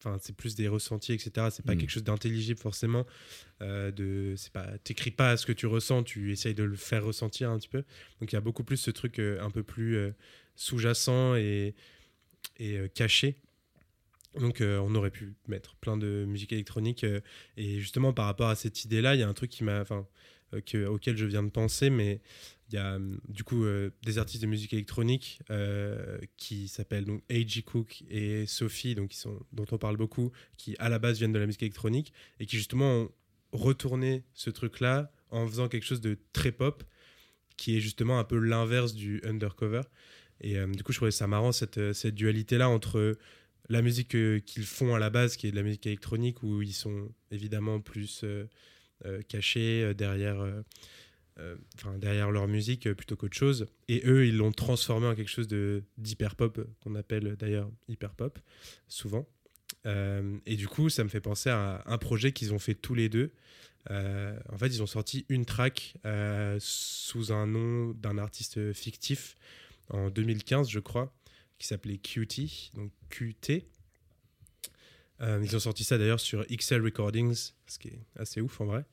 [0.02, 1.48] Enfin, c'est plus des ressentis, etc.
[1.52, 1.78] C'est pas Mm.
[1.80, 3.06] quelque chose d'intelligible forcément.
[3.62, 7.04] Euh, de, c'est pas, t'écris pas ce que tu ressens, tu essayes de le faire
[7.04, 7.84] ressentir un petit peu.
[8.22, 10.12] Donc il y a beaucoup plus ce truc euh, un peu plus euh,
[10.56, 11.76] sous-jacent et,
[12.58, 13.36] et caché.
[14.40, 17.04] Donc on aurait pu mettre plein de musique électronique
[17.58, 20.08] et justement par rapport à cette idée-là, il y a un truc qui m'a, enfin,
[20.66, 22.22] que- auquel je viens de penser, mais
[22.70, 27.06] il y a hum, du coup euh, des artistes de musique électronique euh, qui s'appellent
[27.06, 27.64] donc A.G.
[27.64, 31.34] Cook et Sophie, donc qui sont, dont on parle beaucoup, qui à la base viennent
[31.34, 33.12] de la musique électronique et qui justement ont
[33.52, 36.84] retourné ce truc-là en faisant quelque chose de très pop,
[37.58, 39.82] qui est justement un peu l'inverse du undercover.
[40.42, 43.18] Et euh, du coup, je trouvais ça marrant cette, euh, cette dualité-là entre
[43.68, 46.62] la musique euh, qu'ils font à la base, qui est de la musique électronique, où
[46.62, 48.46] ils sont évidemment plus euh, euh,
[49.28, 50.62] cachés euh, derrière, euh,
[51.40, 51.56] euh,
[51.98, 53.68] derrière leur musique euh, plutôt qu'autre chose.
[53.88, 55.48] Et eux, ils l'ont transformé en quelque chose
[55.98, 58.40] d'hyper pop, euh, qu'on appelle euh, d'ailleurs hyper pop,
[58.88, 59.28] souvent.
[59.86, 62.96] Euh, et du coup, ça me fait penser à un projet qu'ils ont fait tous
[62.96, 63.32] les deux.
[63.92, 69.36] Euh, en fait, ils ont sorti une track euh, sous un nom d'un artiste fictif
[69.90, 71.14] en 2015, je crois,
[71.58, 73.66] qui s'appelait QT, donc QT.
[75.22, 78.66] Euh, ils ont sorti ça d'ailleurs sur XL Recordings, ce qui est assez ouf en
[78.66, 78.86] vrai.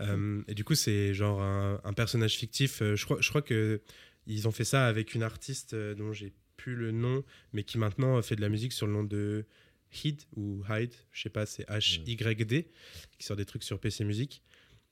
[0.00, 2.80] Euh, et du coup, c'est genre un, un personnage fictif.
[2.82, 3.80] Euh, je, crois, je crois que
[4.26, 8.20] ils ont fait ça avec une artiste dont j'ai plus le nom, mais qui maintenant
[8.22, 9.44] fait de la musique sur le nom de
[9.92, 12.70] Hid ou Hyde, je sais pas, c'est H-Y-D,
[13.18, 14.42] qui sort des trucs sur PC Music.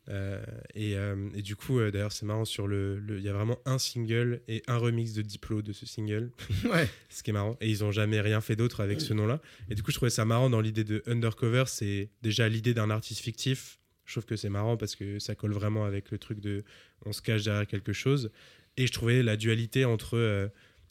[0.08, 0.42] Euh,
[0.74, 3.58] et, euh, et du coup, euh, d'ailleurs, c'est marrant, sur le, il y a vraiment
[3.64, 6.30] un single et un remix de Diplo de ce single,
[6.64, 6.88] Ouais.
[7.08, 7.56] ce qui est marrant.
[7.60, 9.40] Et ils ont jamais rien fait d'autre avec ce nom-là.
[9.70, 12.90] Et du coup, je trouvais ça marrant dans l'idée de Undercover, c'est déjà l'idée d'un
[12.90, 13.78] artiste fictif.
[14.04, 16.64] Je trouve que c'est marrant parce que ça colle vraiment avec le truc de
[17.06, 18.30] on se cache derrière quelque chose.
[18.76, 20.48] Et je trouvais la dualité entre euh,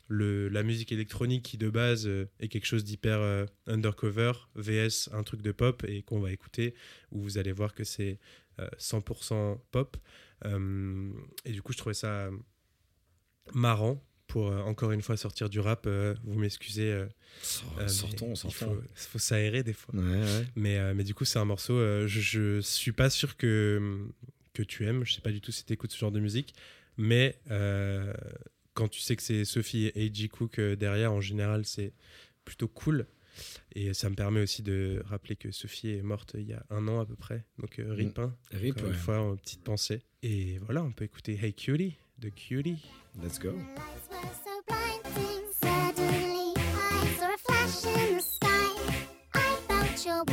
[0.08, 5.10] le, la musique électronique qui de base euh, est quelque chose d'hyper euh, undercover, VS
[5.14, 6.74] un truc de pop et qu'on va écouter,
[7.12, 8.20] où vous allez voir que c'est
[8.78, 9.98] 100% pop.
[10.46, 11.12] Euh,
[11.46, 12.30] et du coup, je trouvais ça
[13.54, 15.86] marrant pour euh, encore une fois sortir du rap.
[15.88, 16.90] euh, vous m'excusez.
[16.92, 17.08] euh,
[17.42, 18.76] Sort- euh, mais sortons, il sortons.
[18.76, 19.94] faut, faut s'aérer des fois.
[19.96, 20.48] Ouais, ouais.
[20.56, 24.08] Mais, euh, mais du coup, c'est un morceau, euh, je, je suis pas sûr que,
[24.54, 25.04] que tu aimes.
[25.06, 26.54] Je sais pas du tout si tu écoutes ce genre de musique.
[26.98, 28.14] Mais euh,
[28.74, 30.30] quand tu sais que c'est Sophie et A.G.
[30.30, 31.94] Cook euh, derrière, en général, c'est
[32.46, 33.08] plutôt cool.
[33.74, 36.88] Et ça me permet aussi de rappeler que Sophie est morte il y a un
[36.88, 37.46] an à peu près.
[37.60, 38.94] Donc, euh, rip, hein, Rip, encore ouais.
[38.94, 40.02] une fois, en petite pensée.
[40.24, 42.78] Et voilà, on peut écouter Hey Cutie de Cutie.
[43.22, 43.50] Let's go.
[43.52, 45.44] lights were so blinding.
[45.62, 49.04] Suddenly, I saw a flash in the sky.
[49.34, 50.24] I felt your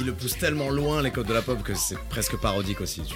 [0.00, 3.02] Il le pousse tellement loin les codes de la pop que c'est presque parodique aussi,
[3.02, 3.14] tu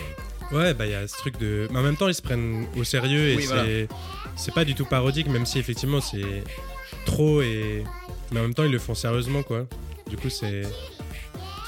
[0.51, 0.61] vois.
[0.61, 1.67] Ouais, bah il y a ce truc de.
[1.71, 3.49] Mais en même temps, ils se prennent au sérieux et Oui, c'est.
[3.87, 4.55] voilà.
[4.55, 6.45] Pas du tout parodique, même si effectivement c'est
[7.07, 7.83] trop et.
[8.31, 9.67] Mais en même temps, ils le font sérieusement, quoi.
[10.09, 10.63] Du coup, c'est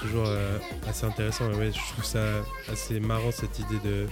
[0.01, 1.51] toujours euh, assez intéressant.
[1.55, 2.23] Ouais, je trouve ça
[2.71, 4.07] assez marrant cette idée de.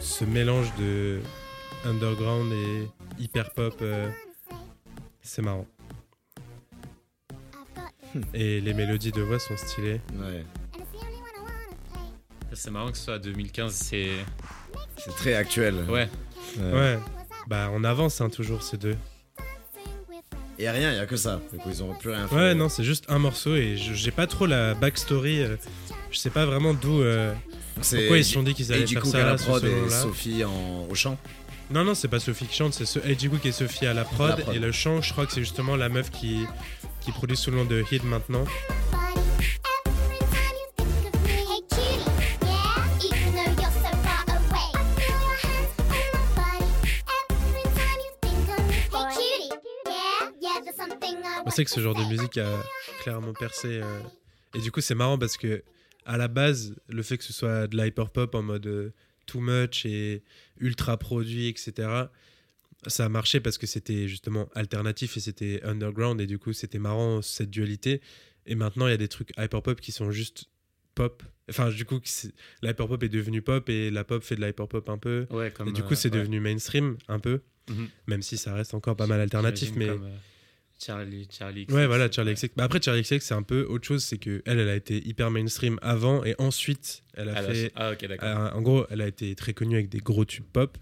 [0.00, 1.20] Ce mélange de
[1.86, 3.76] underground et hyper pop.
[3.82, 4.08] euh,
[5.22, 5.66] c'est marrant.
[8.34, 10.00] Et les mélodies de voix sont stylées.
[10.14, 10.44] Ouais.
[12.52, 14.10] C'est marrant que ce soit 2015, c'est.
[14.96, 15.74] C'est très actuel.
[15.88, 16.08] Ouais.
[16.58, 16.98] Ouais.
[17.48, 18.96] Bah, on avance hein, toujours ces deux.
[20.66, 21.40] A rien, il y a que ça.
[21.52, 22.34] Du coup, ils ont plus rien fait.
[22.34, 25.42] Ouais, non, c'est juste un morceau et je- j'ai pas trop la backstory.
[25.42, 25.56] euh,
[26.12, 27.02] je sais pas vraiment d'où.
[27.02, 27.34] euh,
[27.82, 29.64] C'est pourquoi ils se sont dit qu'ils allaient Eiji faire Cook ça à la prod
[29.64, 29.90] et.
[29.90, 31.18] Sophie en, au chant.
[31.70, 34.04] Non, non, c'est pas Sophie qui chante, c'est ce Eiji Cook et Sophie à la
[34.04, 34.54] prod, La prod.
[34.54, 36.46] Et le chant, je crois que c'est justement la meuf qui,
[37.04, 38.44] qui produit sous le nom de Hit maintenant.
[51.46, 52.62] On sait que ce genre de musique a
[53.02, 53.80] clairement percé.
[53.82, 54.00] euh,
[54.54, 55.62] Et du coup, c'est marrant parce que,
[56.06, 58.92] à la base, le fait que ce soit de l'hyper pop en mode euh,
[59.26, 60.22] too much et
[60.58, 61.72] ultra produit, etc.,
[62.86, 66.20] ça a marché parce que c'était justement alternatif et c'était underground.
[66.20, 68.00] Et du coup, c'était marrant cette dualité.
[68.46, 70.46] Et maintenant, il y a des trucs hyper pop qui sont juste
[70.94, 71.22] pop.
[71.50, 72.00] Enfin, du coup,
[72.62, 75.26] l'hyper pop est devenu pop et la pop fait de l'hyper pop un peu.
[75.30, 75.68] Ouais, comme.
[75.68, 76.18] Et du coup, euh, c'est ouais.
[76.18, 77.88] devenu mainstream un peu, Mhm.
[78.06, 79.72] même si ça reste encore pas mal alternatif.
[79.76, 80.16] Mais comme, euh,
[80.78, 81.66] Charlie, Charlie.
[81.70, 82.12] Ouais, XX, voilà, ouais.
[82.12, 82.48] Charlie XX.
[82.56, 84.04] Bah après, Charlie XX, c'est un peu autre chose.
[84.04, 87.72] C'est que elle, elle a été hyper mainstream avant et ensuite, elle a fait.
[87.76, 88.54] Ah, ok, d'accord.
[88.54, 90.76] en gros, elle a été très connue avec des gros tubes pop.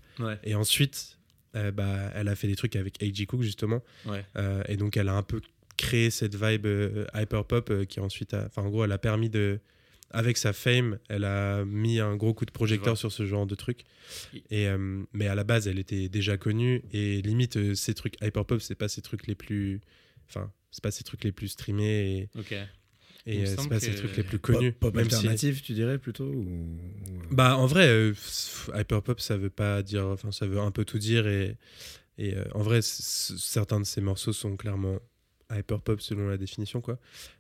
[0.45, 1.19] Et ensuite,
[1.57, 3.27] euh, bah, elle a fait des trucs avec A.G.
[3.27, 3.83] Cook, justement.
[4.07, 4.25] Ouais.
[4.37, 5.41] Euh, et donc, elle a un peu
[5.77, 8.47] créé cette vibe euh, hyper pop euh, qui ensuite a.
[8.47, 9.61] Enfin, en gros, elle a permis de.
[10.15, 13.47] Avec sa fame, elle a mis un gros coup de Je projecteur sur ce genre
[13.47, 13.85] de trucs.
[14.35, 14.69] I- Et,
[15.15, 16.83] mais à la base, elle était déjà connue.
[16.93, 19.81] Et limite, ces trucs hyper pop, c'est pas ces trucs les plus.
[20.29, 22.39] Enfin, c'est pas ces trucs les plus streamés et.
[23.27, 24.73] Et euh, c'est pas ces trucs les plus Pop, connus.
[24.73, 26.41] pop même si- alternative, tu dirais plutôt ou...
[26.43, 26.79] ou-
[27.31, 30.07] Bah, en vrai, euh, f- hyper pop, ça veut pas dire.
[30.07, 31.27] Enfin, ça veut un peu tout dire.
[31.29, 31.57] Et,
[32.19, 34.99] et euh, en vrai, certains de ces morceaux sont clairement
[35.55, 36.99] hyper pop selon la définition, quoi.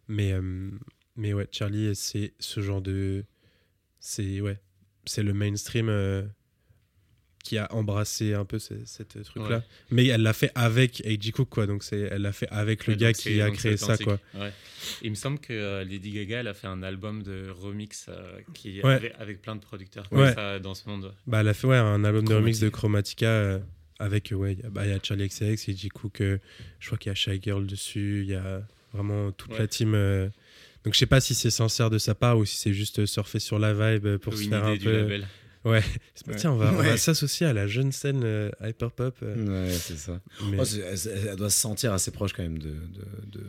[0.09, 0.71] Mais, euh,
[1.17, 3.25] mais ouais, Charlie, c'est ce genre de.
[3.99, 4.61] C'est ouais,
[5.05, 6.23] c'est le mainstream euh,
[7.43, 9.57] qui a embrassé un peu ce- cette truc-là.
[9.59, 9.63] Ouais.
[9.91, 11.33] Mais elle l'a fait avec A.G.
[11.33, 11.67] Cook, quoi.
[11.67, 14.19] Donc, c'est, elle l'a fait avec le gars qui a créé ça, quoi.
[14.35, 14.53] Ouais.
[15.03, 18.39] Il me semble que euh, Lady Gaga, elle a fait un album de remix euh,
[18.55, 18.95] qui Ouais.
[18.95, 20.27] avec, avec plein de producteurs Ouais.
[20.27, 21.13] comme ça dans ce monde.
[21.27, 23.27] Bah, elle a fait ouais, un album de remix de Chromatica.
[23.27, 23.59] Euh,
[23.99, 25.89] avec, ouais, il y a- bah, il y a Charlie XCX, J.
[25.89, 28.63] Cook, je crois qu'il y a Shy Girl dessus, il y a
[28.93, 29.93] vraiment toute la team.
[30.85, 33.39] donc je sais pas si c'est sincère de sa part ou si c'est juste surfer
[33.39, 34.93] sur la vibe pour Ou se faire un du peu.
[35.03, 35.27] label.
[35.65, 35.83] Ouais.
[36.15, 36.39] C'est pas, Ouais.
[36.39, 36.97] Tiens, on va, on va Ouais.
[36.97, 39.17] s'associer à la jeune scène euh, hyper pop.
[39.23, 40.21] euh, Ouais, c'est ça.
[40.51, 42.71] mais- Oh, elle, elle doit se sentir assez proche quand même de.
[42.71, 43.47] de, de-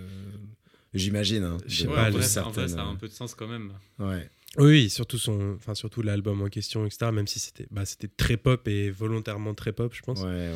[0.94, 1.44] J'imagine.
[1.44, 3.08] Hein, Je sais de- Ouais, pas, en, vrai, en vrai, ça a un euh, peu
[3.08, 3.74] de sens quand même.
[4.00, 4.30] Ouais.
[4.60, 7.12] Oui, surtout son, enfin surtout l'album en question, etc.
[7.12, 10.20] Même si c'était, bah, c'était très pop et volontairement très pop, je pense.
[10.22, 10.54] Ouais, ouais.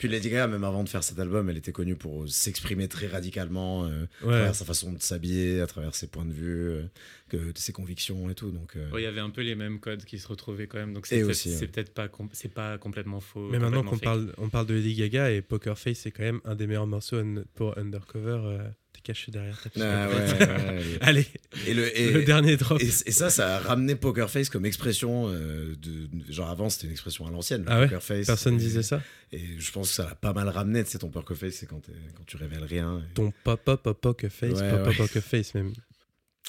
[0.00, 3.06] Puis Lady Gaga, même avant de faire cet album, elle était connue pour s'exprimer très
[3.06, 6.82] radicalement euh, à travers sa façon de s'habiller, à travers ses points de vue, euh,
[7.28, 8.50] que, ses convictions et tout.
[8.50, 10.78] Donc, euh, Ouais, Il y avait un peu les mêmes codes qui se retrouvaient quand
[10.78, 10.94] même.
[10.94, 11.06] Donc
[11.54, 13.48] c'est peut-être pas, com- c'est pas complètement faux.
[13.50, 16.40] Mais maintenant qu'on parle, on parle de Lady Gaga et Poker Face, c'est quand même
[16.44, 18.58] un des meilleurs morceaux un- pour Undercover.
[18.90, 21.26] Euh, T'es caché derrière ta Ah, ouais, ouais, Allez,
[21.66, 22.80] Et le, et, le dernier drop.
[22.80, 25.28] et, et ça, ça a ramené Poker Face comme expression.
[25.28, 27.64] euh, de, genre avant, c'était une expression à l'ancienne.
[27.68, 28.26] Ah ouais Poker Face.
[28.26, 29.02] Personne disait ça.
[29.32, 30.82] Et je pense que ça l'a pas mal ramené.
[30.84, 31.80] Tu sais, ton Poker Face, c'est quand,
[32.16, 33.02] quand tu révèles rien.
[33.14, 34.94] Ton pop-up, poker face, Ouais, ouais.
[34.96, 35.72] poker face même.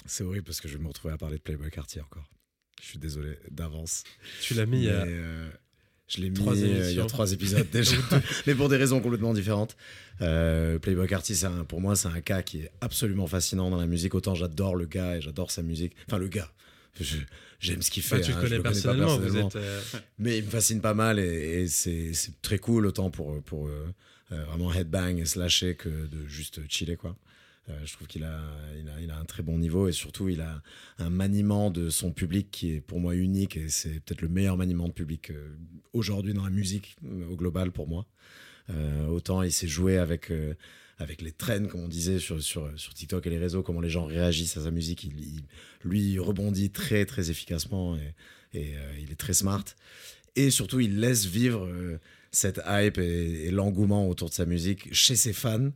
[0.05, 2.27] C'est horrible parce que je vais me retrouver à parler de Playboy Cartier encore.
[2.81, 4.03] Je suis désolé d'avance.
[4.41, 5.49] Tu l'as mis Mais, euh,
[6.15, 7.95] je l'ai mis euh, il y a trois épisodes déjà,
[8.47, 9.75] mais pour des raisons complètement différentes.
[10.21, 13.87] Euh, Playboy Carty, un- pour moi, c'est un cas qui est absolument fascinant dans la
[13.87, 14.13] musique.
[14.15, 15.93] Autant j'adore le gars et j'adore sa musique.
[16.07, 16.51] Enfin, le gars.
[17.59, 18.17] J'aime ce qu'il fait.
[18.17, 19.55] Bah, tu hein, je connais pas personnellement, vous êtes.
[19.55, 19.81] euh,
[20.19, 23.85] Mais il me fascine pas mal et, et c'est très cool autant pour, pour euh,
[24.29, 27.15] vraiment headbang et slasher que de juste chiller quoi.
[27.69, 28.39] Euh, je trouve qu'il a,
[28.79, 30.61] il a, il a un très bon niveau et surtout il a
[30.97, 34.57] un maniement de son public qui est pour moi unique et c'est peut-être le meilleur
[34.57, 35.55] maniement de public euh,
[35.93, 38.05] aujourd'hui dans la musique euh, au global pour moi.
[39.09, 40.31] Autant il s'est joué avec,
[40.97, 43.89] avec les trends, comme on disait sur, sur, sur TikTok et les réseaux, comment les
[43.89, 45.03] gens réagissent à sa musique.
[45.03, 45.43] Il,
[45.83, 47.97] lui rebondit très très efficacement
[48.53, 49.65] et, il est très smart.
[50.37, 51.69] Et surtout, il laisse vivre
[52.31, 55.71] cette hype et l'engouement autour de sa musique chez ses fans.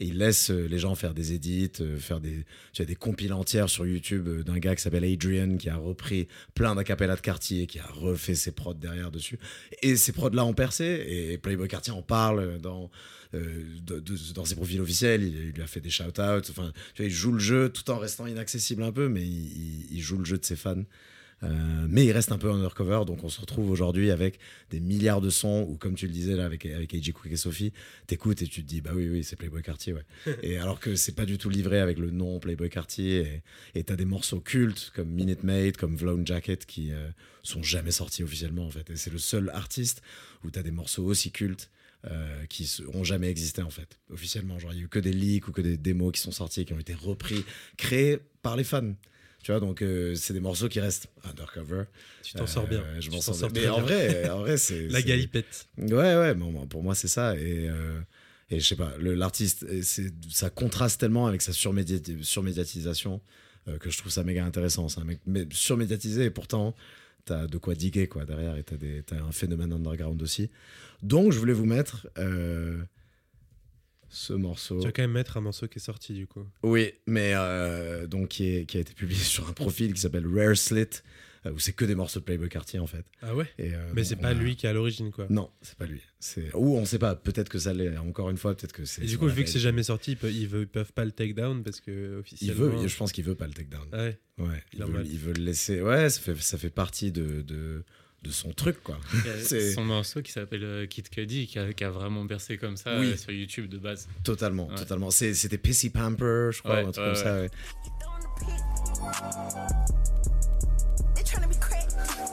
[0.00, 2.94] Et il laisse euh, les gens faire des edits, euh, faire des, tu as des
[2.94, 7.16] compiles entières sur YouTube euh, d'un gars qui s'appelle Adrian qui a repris plein d'acapellas
[7.16, 9.38] de Cartier, qui a refait ses prods derrière dessus.
[9.82, 12.90] Et ces prods-là ont percé et Playboy Cartier en parle dans,
[14.34, 15.22] dans ses profils officiels.
[15.22, 16.48] Il, lui a fait des shout-outs.
[16.50, 20.24] Enfin, il joue le jeu tout en restant inaccessible un peu, mais il joue le
[20.24, 20.84] jeu de ses fans.
[21.42, 24.38] Euh, mais il reste un peu undercover, donc on se retrouve aujourd'hui avec
[24.68, 27.36] des milliards de sons, ou comme tu le disais là avec, avec AJ Quick et
[27.36, 27.72] Sophie,
[28.06, 30.04] t'écoutes et tu te dis, bah oui, oui, c'est Playboy Cartier, ouais.
[30.42, 33.42] et alors que c'est pas du tout livré avec le nom Playboy Cartier,
[33.74, 37.08] et- et t'as des morceaux cultes comme Minute Maid, comme Vlone Jacket qui euh,
[37.42, 38.90] sont jamais sortis officiellement en fait.
[38.90, 40.02] Et c'est le seul artiste
[40.44, 41.70] où t'as des morceaux aussi cultes.
[42.10, 45.12] euh, qui ont jamais existé en fait officiellement genre il y a eu que des
[45.12, 47.44] leaks ou que des démos qui sont sortis qui ont été repris
[47.76, 48.94] créés par les fans
[49.42, 51.84] tu vois donc euh, c'est des morceaux qui restent undercover
[52.22, 52.80] Tu t'en sors bien.
[52.80, 53.62] Euh, je Tu m'en sors sors bien.
[53.62, 53.84] mais en bien.
[53.84, 55.66] vrai en vrai c'est La galipette.
[55.78, 57.36] Ouais, ouais, bon, pour moi, c'est ça.
[57.36, 58.00] Et, euh,
[58.50, 59.64] et je sais pas, l'artiste,
[60.30, 63.20] ça contraste tellement avec sa surmédiati- surmédiatisation
[63.68, 64.88] euh, que je trouve ça méga intéressant.
[64.88, 66.74] C'est un mec mais surmédiatisé et pourtant,
[67.24, 70.50] t'as de quoi diguer quoi, derrière et t'as, un phénomène underground aussi.
[71.02, 72.82] Donc, je voulais vous mettre euh,
[74.10, 74.78] ce morceau.
[74.80, 76.44] Tu vas quand même mettre un morceau qui est sorti du coup.
[76.62, 80.26] Oui, mais euh, donc qui, est- qui a été publié sur un profil qui s'appelle
[80.26, 81.02] Rare Slit,
[81.46, 83.04] euh, où c'est que des morceaux de Playboy Cartier en fait.
[83.22, 83.46] Ah ouais?
[83.58, 85.26] Et, euh, Mais c'est pas a- lui qui est à l'origine quoi.
[85.30, 86.02] non, c'est pas lui.
[86.54, 87.14] Ou on sait pas.
[87.14, 87.96] Peut-être que ça l'est.
[87.96, 89.02] Encore une fois, peut-être que c'est.
[89.02, 91.32] Et du coup, vu que c'est jamais sorti, ils peuvent, ils peuvent pas le take
[91.32, 92.66] down parce que il officiellement.
[92.82, 92.88] veut.
[92.88, 93.86] Je pense qu'il veut pas le take down.
[93.92, 94.18] Ah ouais.
[94.38, 94.62] Ouais.
[94.74, 95.80] Il veut, il veut le laisser.
[95.80, 97.84] Ouais, ça fait ça fait partie de de,
[98.22, 98.98] de son truc quoi.
[99.44, 102.76] C'est- son morceau qui s'appelle euh, Kid Cudi qui a, qui a vraiment bercé comme
[102.76, 103.12] ça Oui.
[103.12, 104.08] euh, sur YouTube de base.
[104.24, 104.74] Totalement, Ouais.
[104.74, 105.10] totalement.
[105.10, 107.34] C'est- C'était Pissy Pamper, je crois, Ouais, un truc ouais, comme ça.
[107.40, 107.50] ouais.
[111.14, 111.88] They tryna be crack.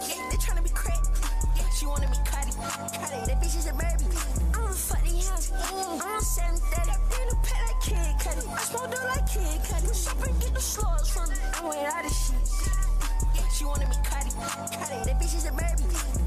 [0.07, 1.01] Yeah, they tryna be crack.
[1.55, 2.51] Yeah, she wanna be cutty.
[2.51, 4.05] Cutty, that bitch is a baby.
[4.53, 5.51] I'm a funny house.
[5.51, 6.91] I'm on 730.
[7.21, 8.47] In a pet like Kid Cudi.
[8.47, 9.91] I smoke dope like Kid Cudi.
[10.03, 11.35] Shop and get the slugs from me.
[11.63, 12.76] I'm shit.
[13.47, 14.29] Yeah, she wanna be cutty.
[14.31, 15.83] Cutty, that bitch is a baby.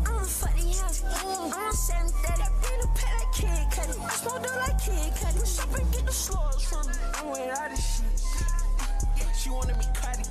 [0.07, 1.03] I'm a funny house.
[1.05, 2.75] I'm on 730.
[2.75, 4.01] In a pet like Kid Cudi.
[4.01, 5.57] I smoke dope like Kid Cudi.
[5.57, 6.93] Shop and get the slugs from me.
[7.15, 8.23] I'm with all this shit.
[9.19, 10.25] Yeah, she wanna be cutty.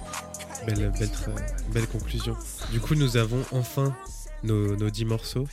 [0.66, 2.36] Belle, belle, tra- belle conclusion.
[2.72, 3.96] Du coup, nous avons enfin
[4.44, 5.48] nos, nos 10 morceaux.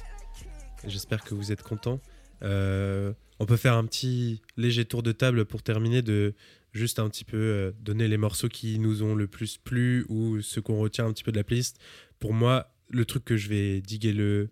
[0.84, 2.00] J'espère que vous êtes contents.
[2.42, 6.34] Euh, on peut faire un petit léger tour de table pour terminer de
[6.76, 10.40] juste un petit peu euh, donner les morceaux qui nous ont le plus plu ou
[10.40, 11.78] ceux qu'on retient un petit peu de la playlist.
[12.20, 14.48] Pour moi, le truc que je vais diguer le,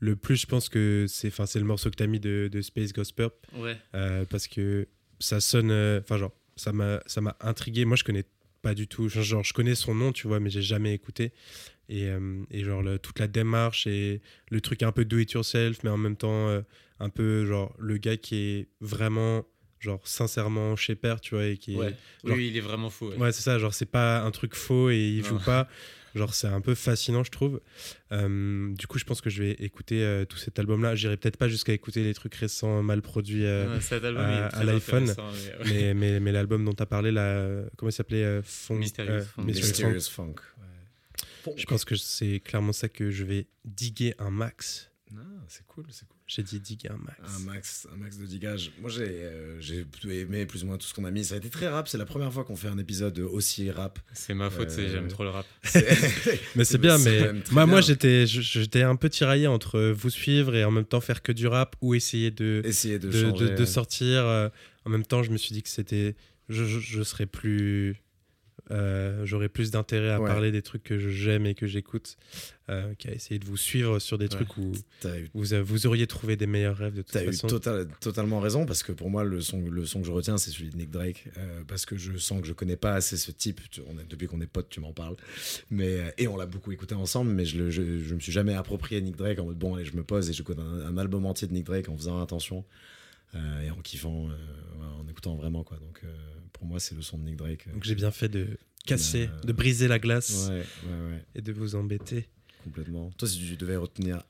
[0.00, 2.92] le plus, je pense que c'est le morceau que tu as mis de, de Space
[2.92, 3.34] Ghost Purp.
[3.54, 3.76] Ouais.
[3.94, 8.24] Euh, parce que ça sonne euh, enfin genre ça m'a intrigué moi je connais
[8.60, 11.32] pas du tout genre, je connais son nom tu vois mais j'ai jamais écouté
[11.88, 14.20] et, euh, et genre le- toute la démarche et
[14.50, 16.62] le truc un peu do it yourself mais en même temps
[17.00, 19.46] un peu genre le gars qui est vraiment
[19.78, 21.94] genre sincèrement chez père tu vois et qui est- Ouais.
[22.24, 23.08] genre- Oui, il est vraiment fou.
[23.08, 23.16] ouais.
[23.16, 25.28] Ouais, c'est ça, genre c'est pas un truc faux et il Non.
[25.28, 25.68] joue pas.
[26.14, 27.60] Genre c'est un peu fascinant, je trouve.
[28.10, 30.94] Euh, du coup, je pense que je vais écouter euh, tout cet album-là.
[30.94, 34.64] J'irai peut-être pas jusqu'à écouter les trucs récents mal produits euh, Ouais, cet album, à,
[34.64, 35.04] l'iPhone.
[35.04, 35.64] mais ouais.
[35.66, 39.10] Mais, mais, mais l'album dont tu as parlé, là, comment il s'appelait euh, Funk- Mysterious
[39.12, 39.42] euh, Funk.
[39.44, 40.34] Mysterious Mysterious Funk.
[41.44, 41.54] Funk.
[41.58, 44.90] Je pense que c'est clairement ça que je vais diguer un max.
[45.16, 46.16] Ah, c'est cool, c'est cool.
[46.26, 47.18] J'ai dit diguer un max.
[47.36, 48.72] Un max, un max de digage.
[48.80, 51.24] Moi, j'ai euh, j'ai aimé plus ou moins tout ce qu'on a mis.
[51.24, 51.86] Ça a été très rap.
[51.86, 54.00] C'est la première fois qu'on fait un épisode aussi rap.
[54.14, 55.46] C'est ma faute, c'est- Euh, j'aime trop le rap.
[56.56, 58.24] Mais c'est bien, mais moi, moi j'étais,
[58.82, 61.94] un peu tiraillé entre vous suivre et en même temps faire que du rap ou
[61.94, 63.66] essayer de, Essayer de de, changer, de- de ouais.
[63.66, 64.24] sortir.
[64.26, 64.48] euh,
[64.84, 66.14] en même temps, je me suis dit que c'était,
[66.48, 67.96] je, je, je serais plus,
[68.70, 70.26] euh, j'aurais plus d'intérêt à Ouais.
[70.28, 72.16] parler des trucs que j'aime et que j'écoute,
[72.68, 74.28] euh, qu'à essayer de vous suivre sur des Ouais.
[74.28, 74.72] trucs où
[75.04, 77.46] eu- vous, vous auriez trouvé des meilleurs rêves de toute T'as eu façon.
[77.46, 80.50] total- totalement raison parce que pour moi le son, le son que je retiens c'est
[80.50, 83.30] celui de Nick Drake euh, parce que je sens que je connais pas assez ce
[83.30, 83.60] type.
[83.70, 85.16] Tu- on depuis qu'on est potes tu m'en parles.
[85.70, 88.32] Mais euh, et on l'a beaucoup écouté ensemble mais je, le, je, je me suis
[88.32, 90.98] jamais approprié Nick Drake en mode bon allez je me pose et j'écoute un, un
[90.98, 92.64] album entier de Nick Drake en faisant attention
[93.36, 95.76] euh, et en kiffant euh, en écoutant vraiment quoi.
[95.78, 96.08] Donc euh,
[96.58, 97.66] pour moi c'est le son de Nick Drake.
[97.68, 98.46] euh, Donc j'ai bien fait de
[98.86, 100.56] casser, Euh, de briser la glace Ouais
[100.88, 102.28] ouais ouais et de vous embêter.
[102.64, 103.10] complètement.
[103.18, 104.22] Toi si tu devais retenir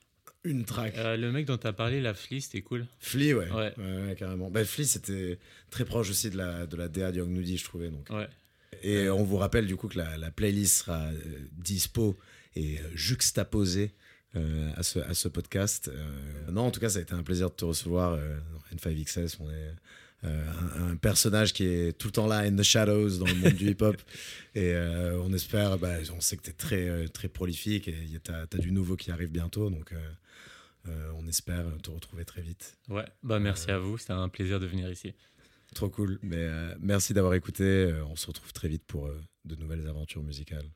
[0.44, 0.94] une track.
[0.96, 2.86] Euh, le mec dont tu as parlé, la Flea, c'était cool.
[3.00, 3.50] Flea, ouais.
[3.50, 3.74] Ouais.
[3.78, 4.48] Ouais, ouais, carrément.
[4.48, 7.64] Bah, Flea, c'était très proche aussi de la, de la DA de Young Nudie, je
[7.64, 7.90] trouvais.
[7.90, 8.08] Donc.
[8.10, 8.28] Ouais.
[8.84, 11.14] Et on vous rappelle du coup que la, la playlist sera euh,
[11.50, 12.16] dispo
[12.54, 13.90] et euh, juxtaposée
[14.36, 15.88] euh, à, ce, à ce podcast.
[15.92, 18.12] Euh, non, en tout cas, ça a été un plaisir de te recevoir.
[18.12, 18.38] euh,
[18.70, 19.72] dans N5XS, on est euh,
[20.22, 23.52] un, un personnage qui est tout le temps là, in the shadows, dans le monde
[23.52, 23.96] du hip-hop.
[24.54, 28.20] Et euh, on espère, bah, on sait que tu es très, euh, très prolifique et
[28.24, 29.68] tu as, du nouveau qui arrive bientôt.
[29.68, 29.96] Donc, euh,
[30.88, 32.78] euh, on espère te retrouver très vite.
[32.88, 35.14] Ouais, bah merci à vous, c'était un plaisir de venir ici.
[35.74, 36.18] Trop cool.
[36.22, 37.64] Mais euh, merci d'avoir écouté.
[37.64, 40.66] Euh, on se retrouve très vite pour euh, de nouvelles aventures musicales.